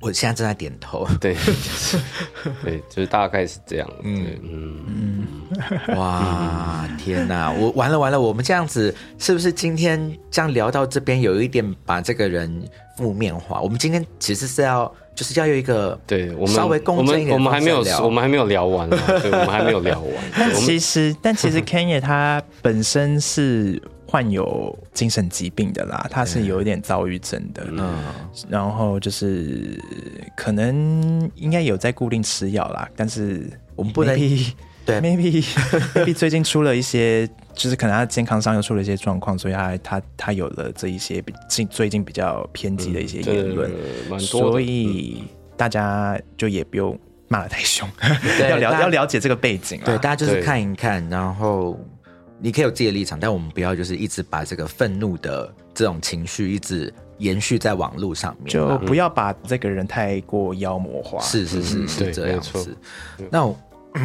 [0.00, 1.06] 我现在正在点头。
[1.20, 1.98] 对，就是
[2.64, 3.88] 对，就是大概是这样。
[4.02, 7.52] 嗯嗯，哇，天哪！
[7.52, 13.60] 我完了完了，我们这样子是不是今天这样聊到这边有一点把这个人负面化？
[13.60, 18.04] 我们今天其实是要就是要有一个对我们稍微公正一点我们还没有聊。
[18.04, 20.12] 我们还没有聊完啊， 对，我们还没有聊完。
[20.38, 28.04] 但其实，但其实 Kenya 他本身是患有精神疾病的啦，他是有一点躁郁症的，嗯。
[28.48, 29.80] 然后就是
[30.36, 34.14] 可能应该有在固定吃药啦，但是我们不能
[34.84, 35.00] 对。
[35.00, 35.42] maybe
[35.94, 43.70] maybe 最近出了一些，就是可能他健康上又出了一些状况，所以他他他有了这一些比近最近比较偏激的一些言论，
[44.20, 45.24] 所以
[45.56, 46.96] 大家就也不用
[47.28, 47.88] 骂的太凶，
[48.50, 51.80] 要了要了解这个背景对，大家就是看一看，然后
[52.38, 58.52] 你可以有自己的立场，但我们不要就是一直把这个愤怒的这种情绪一直延续在网络上面。
[58.52, 61.18] 就不要把这个人太过妖魔化。
[61.22, 62.76] 是是是是这样子。
[63.30, 63.50] 那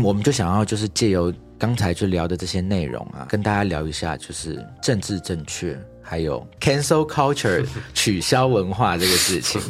[0.01, 5.77] 我我们就想要就是借由刚才就聊的这些内容啊，跟大家聊一下就是政治正确。
[6.03, 9.61] 还有 cancel culture 取消文化这个事情，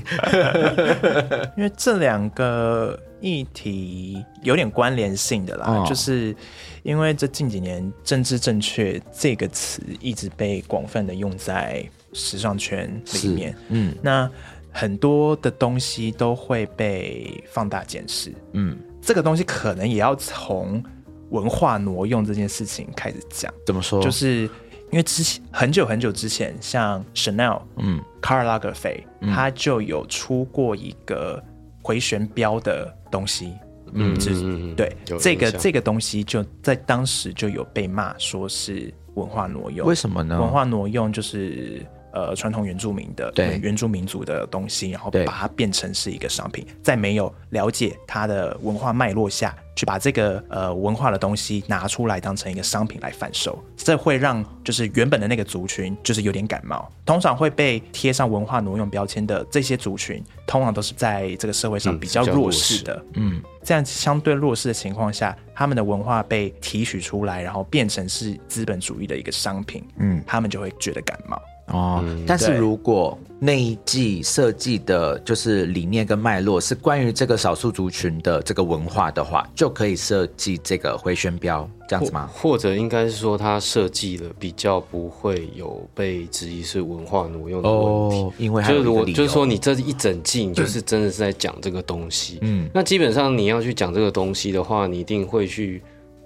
[1.56, 6.36] 因为这两个议题有点关联性的啦，哦就是
[6.82, 12.90] 因为这近几年“政治正确”这个词一直被广泛的用在时尚圈
[13.22, 14.28] 里面，嗯那
[14.72, 18.34] 很多的东西都会被放大检视。
[18.54, 20.82] 嗯，这个东西可能也要从
[21.30, 24.02] 文化挪用这件事情开始讲，怎么说？
[24.02, 24.44] 就是
[24.92, 31.44] 因为之前很久很久之前，像 Chanel，嗯卡尔拉格菲，他就有出过一个
[31.82, 33.54] 回旋镖的东西。
[33.94, 39.86] 嗯就是对这个这个东西，就在当时就有被骂说是文化挪用。
[39.86, 40.40] 为什么呢？
[40.40, 56.92] 文化挪用就是呃传统原住民的对原住民族的东西，然后把它变成是一个商品，在没有了解它的文化脉络下去把这个呃文化的东西拿出来当成一个商品来贩售，这会让就是原本的那个族群就是有点感冒。
[57.06, 63.04] 通常会被贴上文化挪用标签的这些族群，通常都是在这个社会上嗯比较弱势的。
[63.14, 71.40] 嗯这样相对弱势的情况下，他们的文化被提取出来，然后变成是资本主义的一个商品，嗯他们就会觉得感冒。
[71.72, 82.30] 哦，但是如果那一季设计的就是理念跟脉络是关于这个少数族群的这个文化的话，就可以设计这个回旋镖这样子吗？
[82.32, 88.18] 或者应该是说，他设计了比较不会有被质疑是文化挪用的问题。
[88.18, 92.38] 哦，因为就是如果就是说你这一整季，你就是真的是在讲这个东西。
[92.42, 95.82] 嗯那基本上你要去讲这个东西的话，你一定会去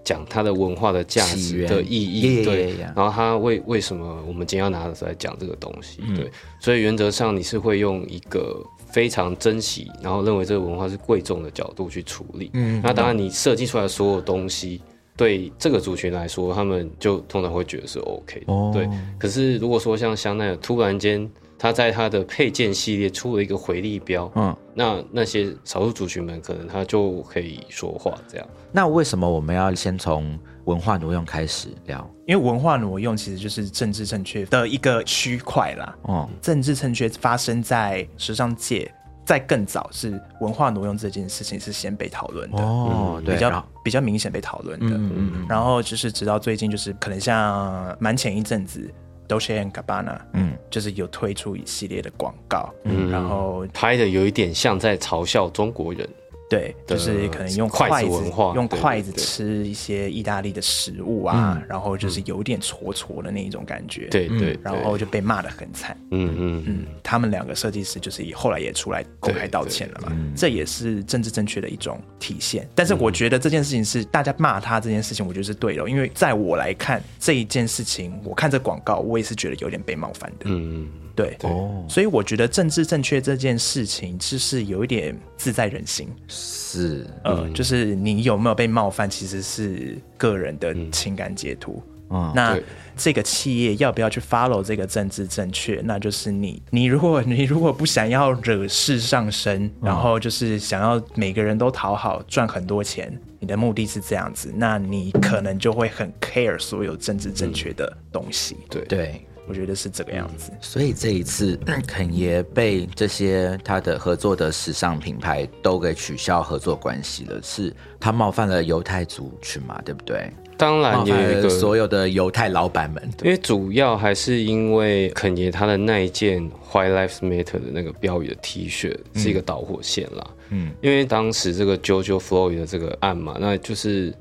[0.05, 2.73] 讲它的文化的价值的意义，对。
[2.95, 6.31] 然后它为为什么我们今天要拿出来讲这个东西，嗯对。
[6.61, 12.51] 所以原则上你是会用一个非常珍惜，然后认为这个文化是贵重的角度去处理。
[12.53, 14.79] 嗯那当然你设计出来的所有东西。
[15.17, 18.85] 对这个族群来说，他们就通常会觉得是 OK 的，哦对。
[19.17, 21.25] 可是如果说像香奈儿突然间，
[21.57, 28.47] 他在他的配件系列出了一个回力标，嗯，那那些少数族群们可能他就可以说话，这样。
[28.71, 32.07] 那为什么我们要先从文化挪用开始聊？
[32.25, 35.95] 因为文化挪用其实就是政治正确的一个区块啦。
[36.03, 38.91] 哦，政治正确发生在时尚界，
[39.23, 44.87] 在更早是文化挪用这件事情是先被讨论的，哦，对，比较比较明显被讨论的。
[44.87, 48.91] 嗯嗯嗯然后就是直到最近，就是可能像蛮前一阵子
[49.27, 53.09] ，Dolce and Gabbana，嗯，就是有推出一系列的广告，嗯。
[53.09, 56.07] 然后拍的有一点像在嘲笑中国人，
[56.55, 58.09] 对，就是可能用筷子
[58.55, 65.97] 用筷子吃一些意大利的食物啊，然后就是有点搓搓的那一种感觉，对对，嗯然后就被骂的很惨。
[66.11, 70.33] 嗯嗯嗯，嗯，他们两个设计师就是也后来也出来公开道歉了嘛，嗯。
[70.35, 72.67] 这也是政治正确的一种体现。
[72.73, 80.45] 但是我觉得这件事情是大家骂他这件事情，我觉得是对的，因为在我来看这一件事情，我看这广告，我也是觉得有点被冒犯的。
[80.45, 80.89] 嗯。
[81.15, 86.09] 对，哦，所以我觉得政治正确这件事情，就是有一点自在人心。
[86.45, 91.81] 是，呃，就是你有没有被冒犯，其实是个人的情感截图。
[92.11, 92.55] 嗯那
[92.95, 95.81] 这个企业要不要去 follow 这个政治正确？
[95.83, 108.55] 那就是你，你如果你如果不想要惹事上身，然后就是想要每个人都讨好，赚很多钱，你的目的是这样子，那你可能就会很 care 所有政治正确的东西。
[108.69, 110.51] 对对，我觉得是这个样子。
[110.61, 119.81] 所以这一次， 肯爷被这些他的合作的时尚品牌都给取消合作关系了，是他冒犯了犹太族群嘛？
[119.83, 120.31] 对不对？
[120.57, 123.03] 当然也有一个所有的犹太老板们。
[123.21, 126.41] 因为主要还是因为肯爷他的那一件
[126.71, 130.25] “White Lives Matter” 的那个标语的 T 恤是一个导火线啦。
[130.51, 134.13] 嗯，因为当时这个 JoJo Floyd 的这个案嘛，那就是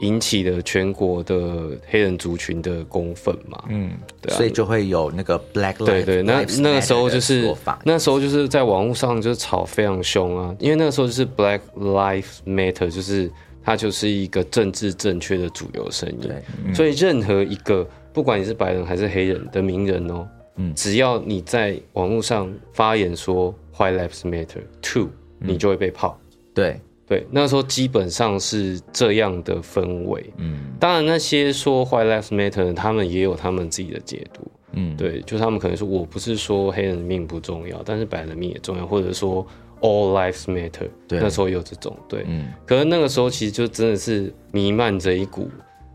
[0.00, 3.64] 引起了全国的黑人族群的公愤嘛。
[3.68, 3.90] 嗯，
[4.20, 13.30] 对啊，所以就会有那个 Black Lives 对对，那那个时候就是那时候就是在网络上就是吵非常凶啊，因为那个时候就是 Black Lives Matter，就是
[13.64, 16.74] 它就是一个政治正确的主流声音，对。
[16.74, 20.26] 所以任何一个不管你是白人还是黑人的名人哦，
[20.56, 20.74] 嗯。
[20.74, 26.18] 只要你在网络上发言说 White Lives Matter Too，你嗯就会被泡。
[26.54, 30.30] 对，对，那时候基本上是这样的氛围。
[30.36, 34.42] 嗯当然，那些说 White Lives Matter 的，他们也有他们自己的解读。
[34.72, 39.44] 嗯，对，就他们可能说，我不是说黑人的命不重要，但是白人的命也重要，或者说
[39.80, 40.88] All lives matter。
[41.08, 42.24] 对那时候也有这种对。
[42.28, 45.48] 嗯可能那个时候其实就真的是弥漫着一股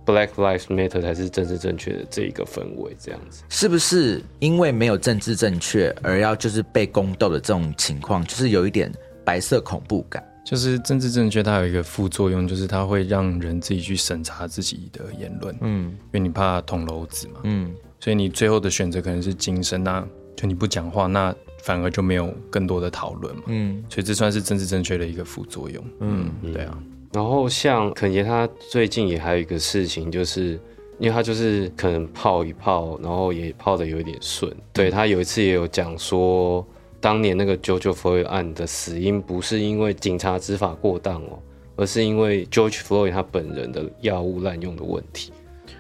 [0.06, 3.44] Black lives matter 才是政治正确的这一个氛围，这样子。
[3.50, 8.92] 是不是因为没有政治正确而要就是被宫斗的这种情况，就是有一点
[9.24, 10.22] 白色恐怖感？
[10.46, 25.84] 就是政治正确，它有一个副作用，就是它会让人自己去审查自己的言论，嗯因为你怕捅娄子嘛，嗯，所以你最后的选择可能是晋升，那就你不讲话，那反而就没有更多的讨论嘛，嗯所以这算是政治正确的一个副作用。
[26.02, 26.78] 嗯，对啊，
[27.14, 30.60] 然后像肯爷他最近也还有一个事情，就是
[31.00, 34.54] 因为他就是可能泡一泡，然后也泡的有一点顺。
[34.74, 36.66] 对他有一次也有讲说，
[37.04, 41.38] 当年那个 JoJo Floyd 案的死因不是因为警察执法过当哦，
[41.76, 45.34] 而是因为 George Floyd 他本人的药物滥用的问题。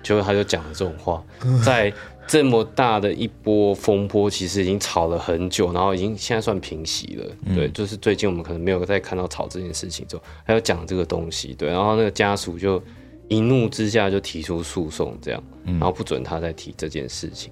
[0.04, 1.24] 结果他就讲了这种话，
[1.64, 1.94] 在
[2.28, 7.56] 这么大的一波风波，其实已经吵了很久，然后已经现在算平息了。
[7.56, 11.56] 对，就是最近我们可能没有再看到吵这件事情之后，还有讲这个东西。
[11.58, 12.84] 对，然后那个家属就
[13.30, 17.50] 一怒之下就提出诉讼，这样，然后不准他再提这件事情。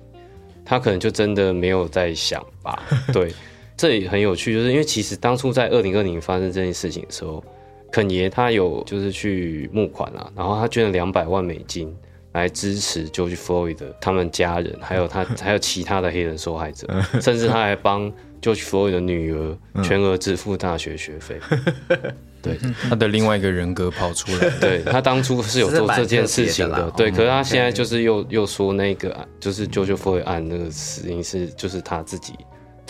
[0.66, 2.84] 他可能就真的没有在想吧。
[3.12, 3.34] 对，
[3.82, 7.44] 这也很有趣，就是因为其实当初在二零二零发生这件事情的时候，
[7.92, 11.92] 肯爷他有就是去募款啊，然后他捐了两百万美金
[12.34, 16.88] 来支持 George Floyd 的他们家人，还有他 还有其他的黑人受害者，
[17.20, 18.08] 甚至他还帮
[18.40, 21.40] George Floyd 的女儿全额支付大学学费。
[22.44, 27.10] 对，他的另外一个人格跑出来，对他当初是有做这件事情的，对。
[27.10, 32.34] 嗯可是他现在就是又又说那个案，就是 JoJo Floyd 案那个死因是就是他自己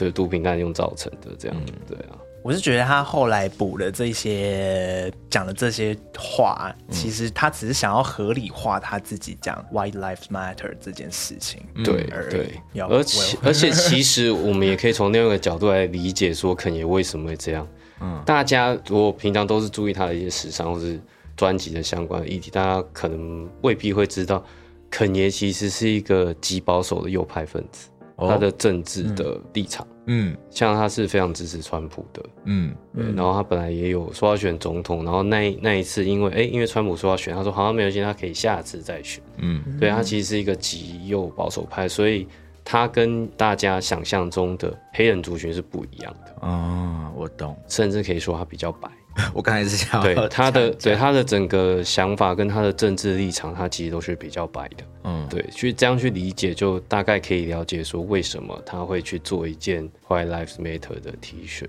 [0.06, 2.18] 的毒品滥用造成的，这样，对啊。
[2.44, 11.62] 我是觉得他后来补的这些讲的这些话，其实他只是想要合理化他自己讲 “White Lives Matter” 这件事情。
[11.84, 17.68] 对对，要而且而且其实我们也可以从另外一个角度来理解说肯爷为什么会这样。
[18.00, 21.00] 嗯，大家如果平常都是注意他的一些时尚或是
[21.38, 24.44] 专辑的相关的议题，大家可能未必会知道，
[24.90, 27.88] 肯爷其实是一个极保守的右派分子，
[28.28, 30.36] 他的政治的立场，嗯。
[30.50, 32.74] 像他是非常支持川普的，嗯。
[32.96, 39.24] 对，然后他本来也有说要选总统，然后那那一次因为哎，因为川普说要选，他说好像没关系，他可以下次再选。
[39.38, 39.64] 嗯。
[39.80, 42.28] 对他其实是一个极右保守派，所以
[42.64, 47.56] 他跟大家想象中的黑人族群是不一样的，哦，我懂。
[47.68, 48.90] 甚至可以说他比较白。
[49.34, 54.84] 我刚才是想对他的对他的整个想法跟他的政治立场，他其实都是比较白的。
[55.04, 61.68] 嗯对，去这样去理解，就大概可以了解说为什么他会去做一件 White Lives Matter 的 T 恤。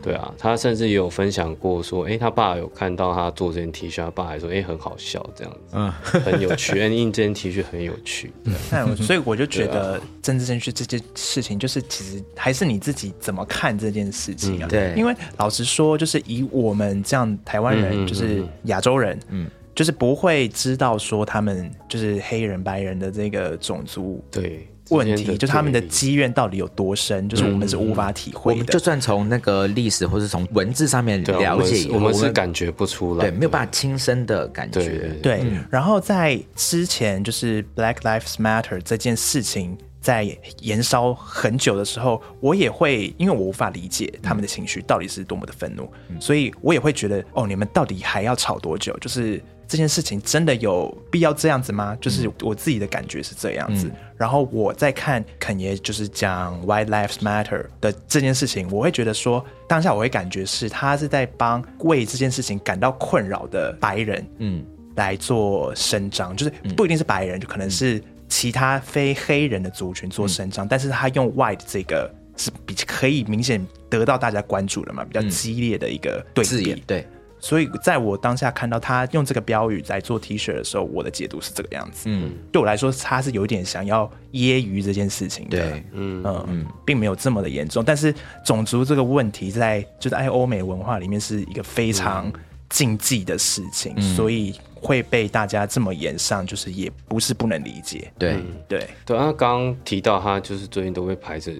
[0.00, 5.92] 对啊，他甚至也有分享过说，哎、他爸有看到他做这件 T 恤，他爸还说，哎、很好笑，这样子，嗯。
[6.22, 8.32] 很有趣，哎，印这件 T 恤很有趣。
[8.70, 14.66] 那我所以我就觉得政治正确这件事情，就是其实还是你自己怎么看这件事情啊。
[14.66, 14.94] 嗯对。
[14.96, 18.06] 因为老实说，就是以我们这样台湾人，嗯嗯。
[18.06, 28.58] 就是亚洲人，嗯，就是不会知道说他们就是黑人、白人的这个种族对问题，就是他们的积怨到底有多深，就是我们是无法体会的。
[28.58, 35.16] 们就算从那个历史或是从文字上面了解，我们是感觉不出来，对没有办法亲身的感觉。
[35.22, 45.90] 对然后在之前就是 Black Lives Matter 这件事情在延烧很久的时候，我也会因为我无法理解他们的情绪到底是多么的愤怒，
[46.20, 48.96] 所以我也会觉得哦，你们到底还要吵多久？
[48.98, 49.40] 就是
[49.72, 51.96] 这件事情真的有必要这样子吗？
[51.98, 53.90] 就是我自己的感觉是这样子。
[54.18, 64.62] 然后我在看肯爷就是讲 White Lives Matter 的这件事情，我会觉得说，当下我会感觉是他是在帮为这件事情感到困扰的白人，嗯。
[64.94, 67.98] 来做伸张，就是不一定是白人，就可能是
[68.28, 76.84] 其他非黑人的族群做伸张，但是他用 white 这个是比可以明显得到大家关注的嘛，比较激烈的一个对比。
[76.86, 77.06] 对，
[77.42, 82.04] 所以在我当下看到他用这个标语在做 T 恤的时候，我的解读是这个样子。
[82.06, 85.58] 嗯，对我来说，他是有点想要揶揄这件事情的。
[85.58, 87.84] 对，嗯嗯嗯，并没有这么的严重。
[87.84, 88.14] 但是
[88.44, 92.32] 种族这个问题在就是在欧美文化里面是一个非常
[92.70, 98.12] 禁忌的事情，所以会被大家这么严上，就是也不是不能理解。
[98.16, 98.36] 对，
[98.68, 101.52] 对，对，他刚刚提到他就是最近都会排着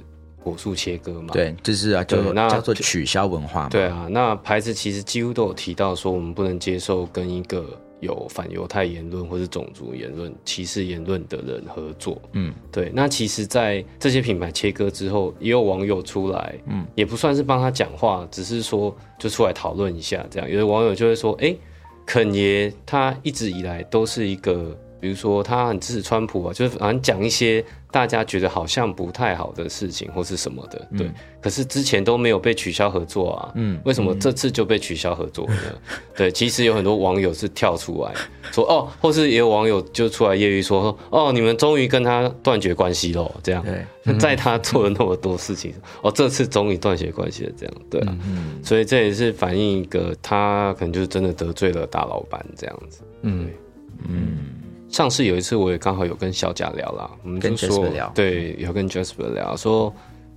[0.43, 3.69] 果树切割嘛，对，就是啊，就对那叫做取消文化嘛。
[3.69, 7.65] 对啊，那牌子其实几乎都有提到说，我们不能接受跟一个
[8.01, 12.21] 有反犹太言论或是种族言论、歧视言论的人合作。
[12.33, 12.91] 嗯，对。
[12.93, 20.51] 那其实，在这些品牌切割之后，也有网友出来，嗯，也不算是帮他讲话，只是说就出来讨论一下这样。
[20.51, 21.55] 有的网友就会说，哎，
[22.05, 24.77] 肯爷他一直以来都是一个。
[25.03, 31.11] 比如说，他很支持川普啊，就是反正讲一些大家觉得好像不太好的事情或是什么的，对。
[31.41, 35.57] 可是之前都没有被取消合作啊，嗯，为什么这次就被取消合作呢？
[36.17, 38.15] 对，其实有很多网友是跳出来
[38.53, 43.61] 说哦，或是也有网友就出来揶揄说哦，你们终于跟他断绝关系喽，这样。
[44.05, 48.17] 对， 在他做了那么多事情，哦，这次终于断绝关系了，这样，对啊。
[48.63, 53.01] 所以这也是反映一个他可能就是真的得罪了大老板这样子。
[53.23, 53.51] 嗯
[54.09, 54.39] 嗯。
[54.93, 58.13] 上次有一次，我也刚好有跟小贾聊啦，我们就跟说 Jasper 聊。
[58.15, 59.93] 对，有跟 Jasper 聊说，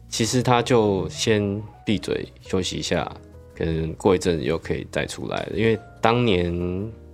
[0.07, 3.11] 其实他就先闭嘴休息一下，
[3.53, 5.45] 可能过一阵子又可以再出来。
[5.53, 6.53] 因为当年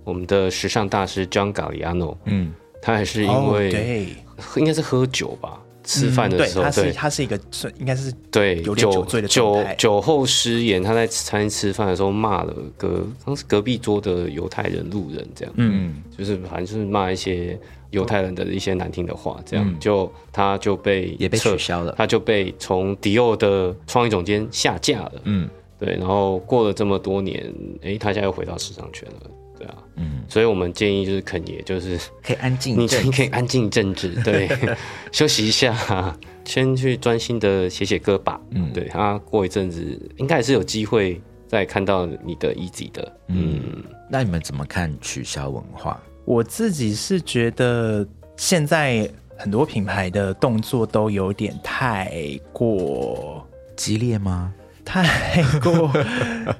[0.04, 4.06] 我们的时尚大师 John Galliano，嗯，他还是因哦为、对，
[4.56, 6.92] 应该是喝酒吧，吃饭的，时候，他是对。
[6.92, 17.58] 他是一个是应该是对，有点酒醉的酒酒后失言，他在餐厅吃饭的时候骂了隔当时隔壁桌的犹太人路人，这样，嗯，就是反正就是骂一些
[17.90, 21.94] 犹太人的一些难听的话，这样、就他就被也被撤取消了。
[21.98, 25.12] 他就被从迪奥的创意总监下架了。
[25.24, 27.52] 嗯，对，然后过了这么多年，
[27.82, 29.30] 哎，他现在又回到时尚圈了。
[29.62, 34.48] 对啊，嗯，所以我们建议就是肯爷，就是可以安静你可以安静政治， 对，
[35.12, 38.40] 休息一下，先去专心的写写歌吧。
[38.50, 39.80] 嗯对他过一阵子
[40.16, 43.12] 应该也是有机会再看到你的 Easy 的。
[43.28, 46.00] 嗯，那你们怎么看取消文化？
[46.24, 48.06] 我自己是觉得
[48.36, 53.46] 现在很多品牌的动作都有点太过
[53.76, 54.52] 激烈吗？
[54.84, 55.88] 太过，
[56.46, 56.56] 呃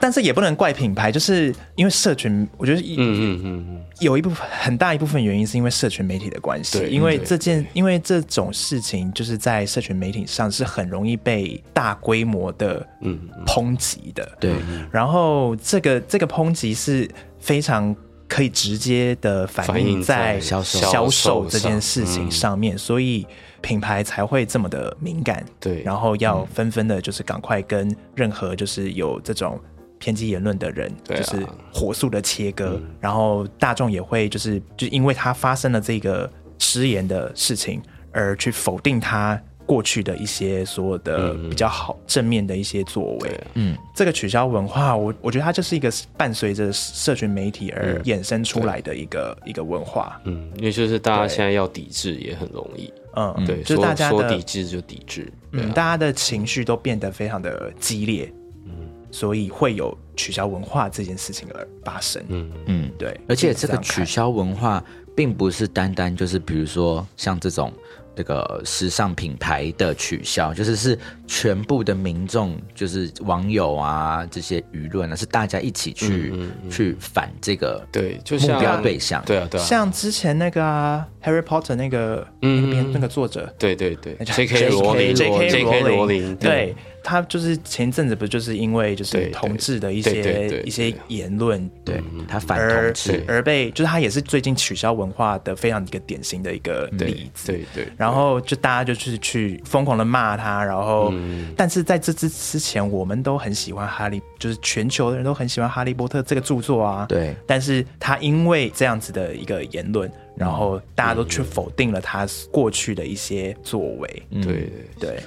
[0.00, 14.52] 但是也不能怪品牌，就是因为社群，我觉得嗯嗯嗯嗯，有一部分很大一部分原因是因为社群媒体的关系，因为这件因为这种事情就是在社群媒体上是很容易被大规模的嗯抨击的，对，
[14.90, 17.08] 然后这个这个抨击是
[17.38, 17.94] 非常
[18.28, 23.26] 可以直接的反反映映在销售销售这件事情上面，所以
[23.62, 25.82] 品牌才会这么的敏感，对。
[25.82, 29.58] 然后要纷纷的就是赶快跟任何就是有这种。
[30.04, 31.22] 偏激言论的人，对啊。
[31.22, 43.28] 就是火速的切割，然后大众也会就是就因为他发生了这个失言的事情，而去否定他过去的一些所有的比较好正面的一些作为。
[43.28, 43.46] 对啊。
[43.54, 50.20] 嗯，这个取消文化，我我觉得它就是一个伴随着社群媒体而衍生出来的一个、一个文化。
[50.24, 51.28] 嗯，因为就是大家对。
[51.28, 52.92] 现在要抵制也很容易。
[53.14, 55.30] 嗯，对，就大家说抵制就抵制。
[55.50, 58.32] 对嗯，啊大家的情绪都变得非常的激烈，
[58.64, 58.72] 嗯，
[59.10, 62.22] 所以会有取消文化这件事情而发生。
[62.28, 64.82] 嗯嗯，对，而且这个取消文化，
[65.14, 67.72] 并不是单单就是比如说像这种
[68.14, 76.32] 这个时尚品牌的取消，就是是全部的民众，就是网友啊这些舆论啊，是大家一起去、
[76.70, 79.22] 去反这个对，就目标对象。
[79.24, 84.68] 对啊对啊，像之前那个、啊、Harry Potter 那个嗯那边那个作者对对对，J.K.
[84.68, 85.48] 罗琳 J.K.
[85.48, 85.80] J.K.
[85.80, 97.52] 罗琳，对他就是前一阵子不就是因为就是同志的一些对一些言论，对他反而同志，而被就是他也是最近取消文化的非常一个典型的一个例子。
[97.52, 101.52] 对对，然后就大家就是去疯狂的骂他，然后，嗯。
[101.56, 107.06] 但是在这之之前，我们都很喜欢哈利，就是全球的人都很喜欢哈利波特这个著作啊。
[107.08, 107.34] 对。
[107.46, 114.22] 但是他因为这样子的一个言论，然后大家都去否定了他过去的一些作为。
[114.30, 114.42] 对。
[114.42, 115.22] 对，对，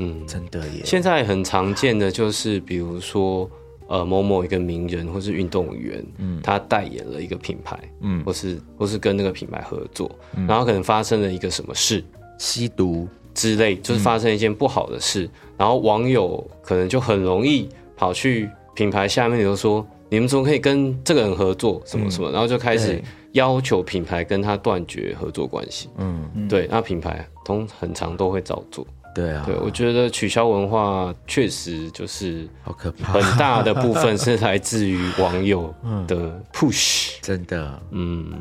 [0.00, 0.82] 嗯，真的耶。
[0.84, 3.48] 现在很常见的就是，比如说，
[3.86, 10.10] 呃，某某一个名人或是运动员，嗯，他代言了一个品牌，嗯或是或是跟那个品牌合作，
[10.48, 12.02] 然后可能发生了一个什么事
[12.38, 15.28] 吸毒，之类，就是发生一件不好的事，
[15.58, 21.82] 然后网友可能就很容易跑去品牌下面就说，你们怎么可以跟这个人合作？
[21.84, 22.30] 什么什么？
[22.30, 25.90] 然后就开始要求品牌跟他断绝合作关系。
[25.98, 28.86] 嗯，对，那品牌通很常都会照做。
[29.14, 35.74] 对啊，对，我觉得取消文化确实就是好可怕，很大的部分是来自于网友
[36.06, 37.12] 的 push。
[37.20, 37.80] 真的。
[37.90, 38.32] 嗯，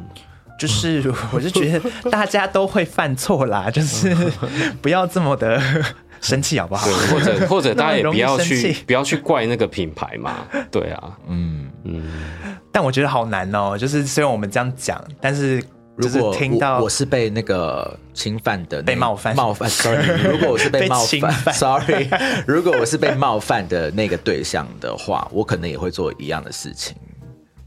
[0.59, 4.15] 就是我就觉得大家都会犯错啦， 就是
[4.81, 5.59] 不要这么的
[6.21, 6.85] 生气好不好？
[6.85, 10.45] 对，或者或者大家也不要去不要去怪那个品牌嘛。
[10.69, 12.03] 对啊，嗯嗯，
[12.71, 15.63] 但我觉得好难哦，就是虽然我们这样讲，但是
[15.99, 22.07] 如果听到我我是被那个侵犯的被冒犯冒犯，sorry，如果我是被 被冒犯， sorry，
[22.47, 26.95] 如果我是被冒犯的那个对象的话，我可能也会做一样的事情。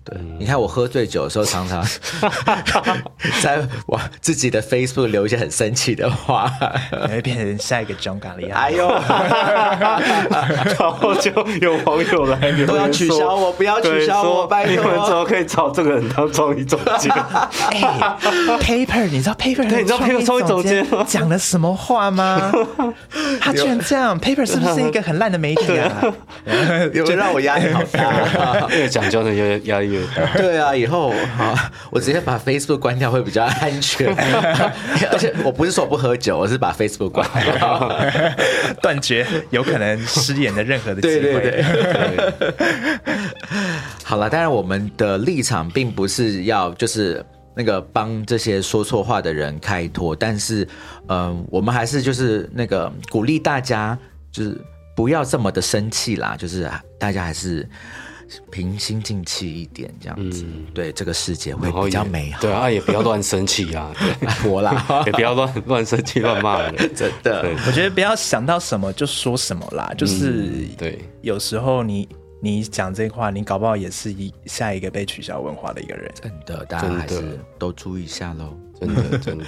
[0.04, 1.84] 对，你看我喝醉酒的时候，常常
[3.40, 6.50] 在我自己的 Facebook 留一些很生气的话。
[7.06, 8.88] 你会变成下一个 John g a l l i 哎呦，
[10.78, 11.30] 然后就
[11.60, 17.10] 有网友来留言都要取消说我不要取消我拜托你们怎么可以找这个人当创意总监？
[17.70, 17.80] 哎
[18.60, 22.52] ，Paper，你知道 Paper 对你知道 Paper 创意总监讲了什么话吗？
[23.40, 26.02] 他居然这样，Paper 是不是一个很烂的媒体啊？
[26.92, 28.68] 就让我压力好大。
[28.70, 30.26] 越讲究的越压力越大。
[30.36, 31.54] 对啊，以后好，
[31.90, 34.12] 我直接把 Facebook 关掉会比较安全。
[35.12, 38.00] 而且我不是说不喝酒，我是把 Facebook 关掉。
[38.82, 41.20] 断绝有可能失言的任何的机会。
[41.20, 41.62] 对对
[42.38, 42.52] 对。
[44.02, 47.24] 好了，当然我们的立场并不是要就是
[47.54, 50.64] 那个帮这些说错话的人开脱，但是
[51.08, 53.96] 嗯、呃我们还是就是那个鼓励大家，
[54.30, 54.58] 就是
[54.96, 57.68] 不要这么的生气啦，就是大家还是。
[58.50, 62.40] 平心静气一点，这样子，对这个世界会比较美好。
[62.40, 66.74] 对啊，也不要乱生气啊，对， 我啦， 也不要乱乱生气、乱骂人。
[66.94, 72.08] 真的我觉得不要想到什么就说什么啦，就是嗯对有时候你
[72.40, 76.12] 你讲这话，你搞不好也是一下一个被取消文化的一个人。
[76.20, 78.56] 真的，大家还是都注意一下喽。
[78.86, 79.44] 真的 真的，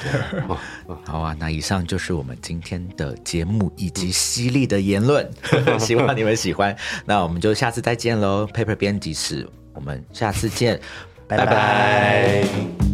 [1.05, 5.28] 好啊，那以上就是我们今天的节目以及犀利的言论，
[5.78, 6.74] 希望你们喜欢。
[7.05, 10.80] 那我们就下次再见喽，Paper 编辑室，我们下次见，
[11.26, 11.37] 拜。
[11.39, 12.93] 拜拜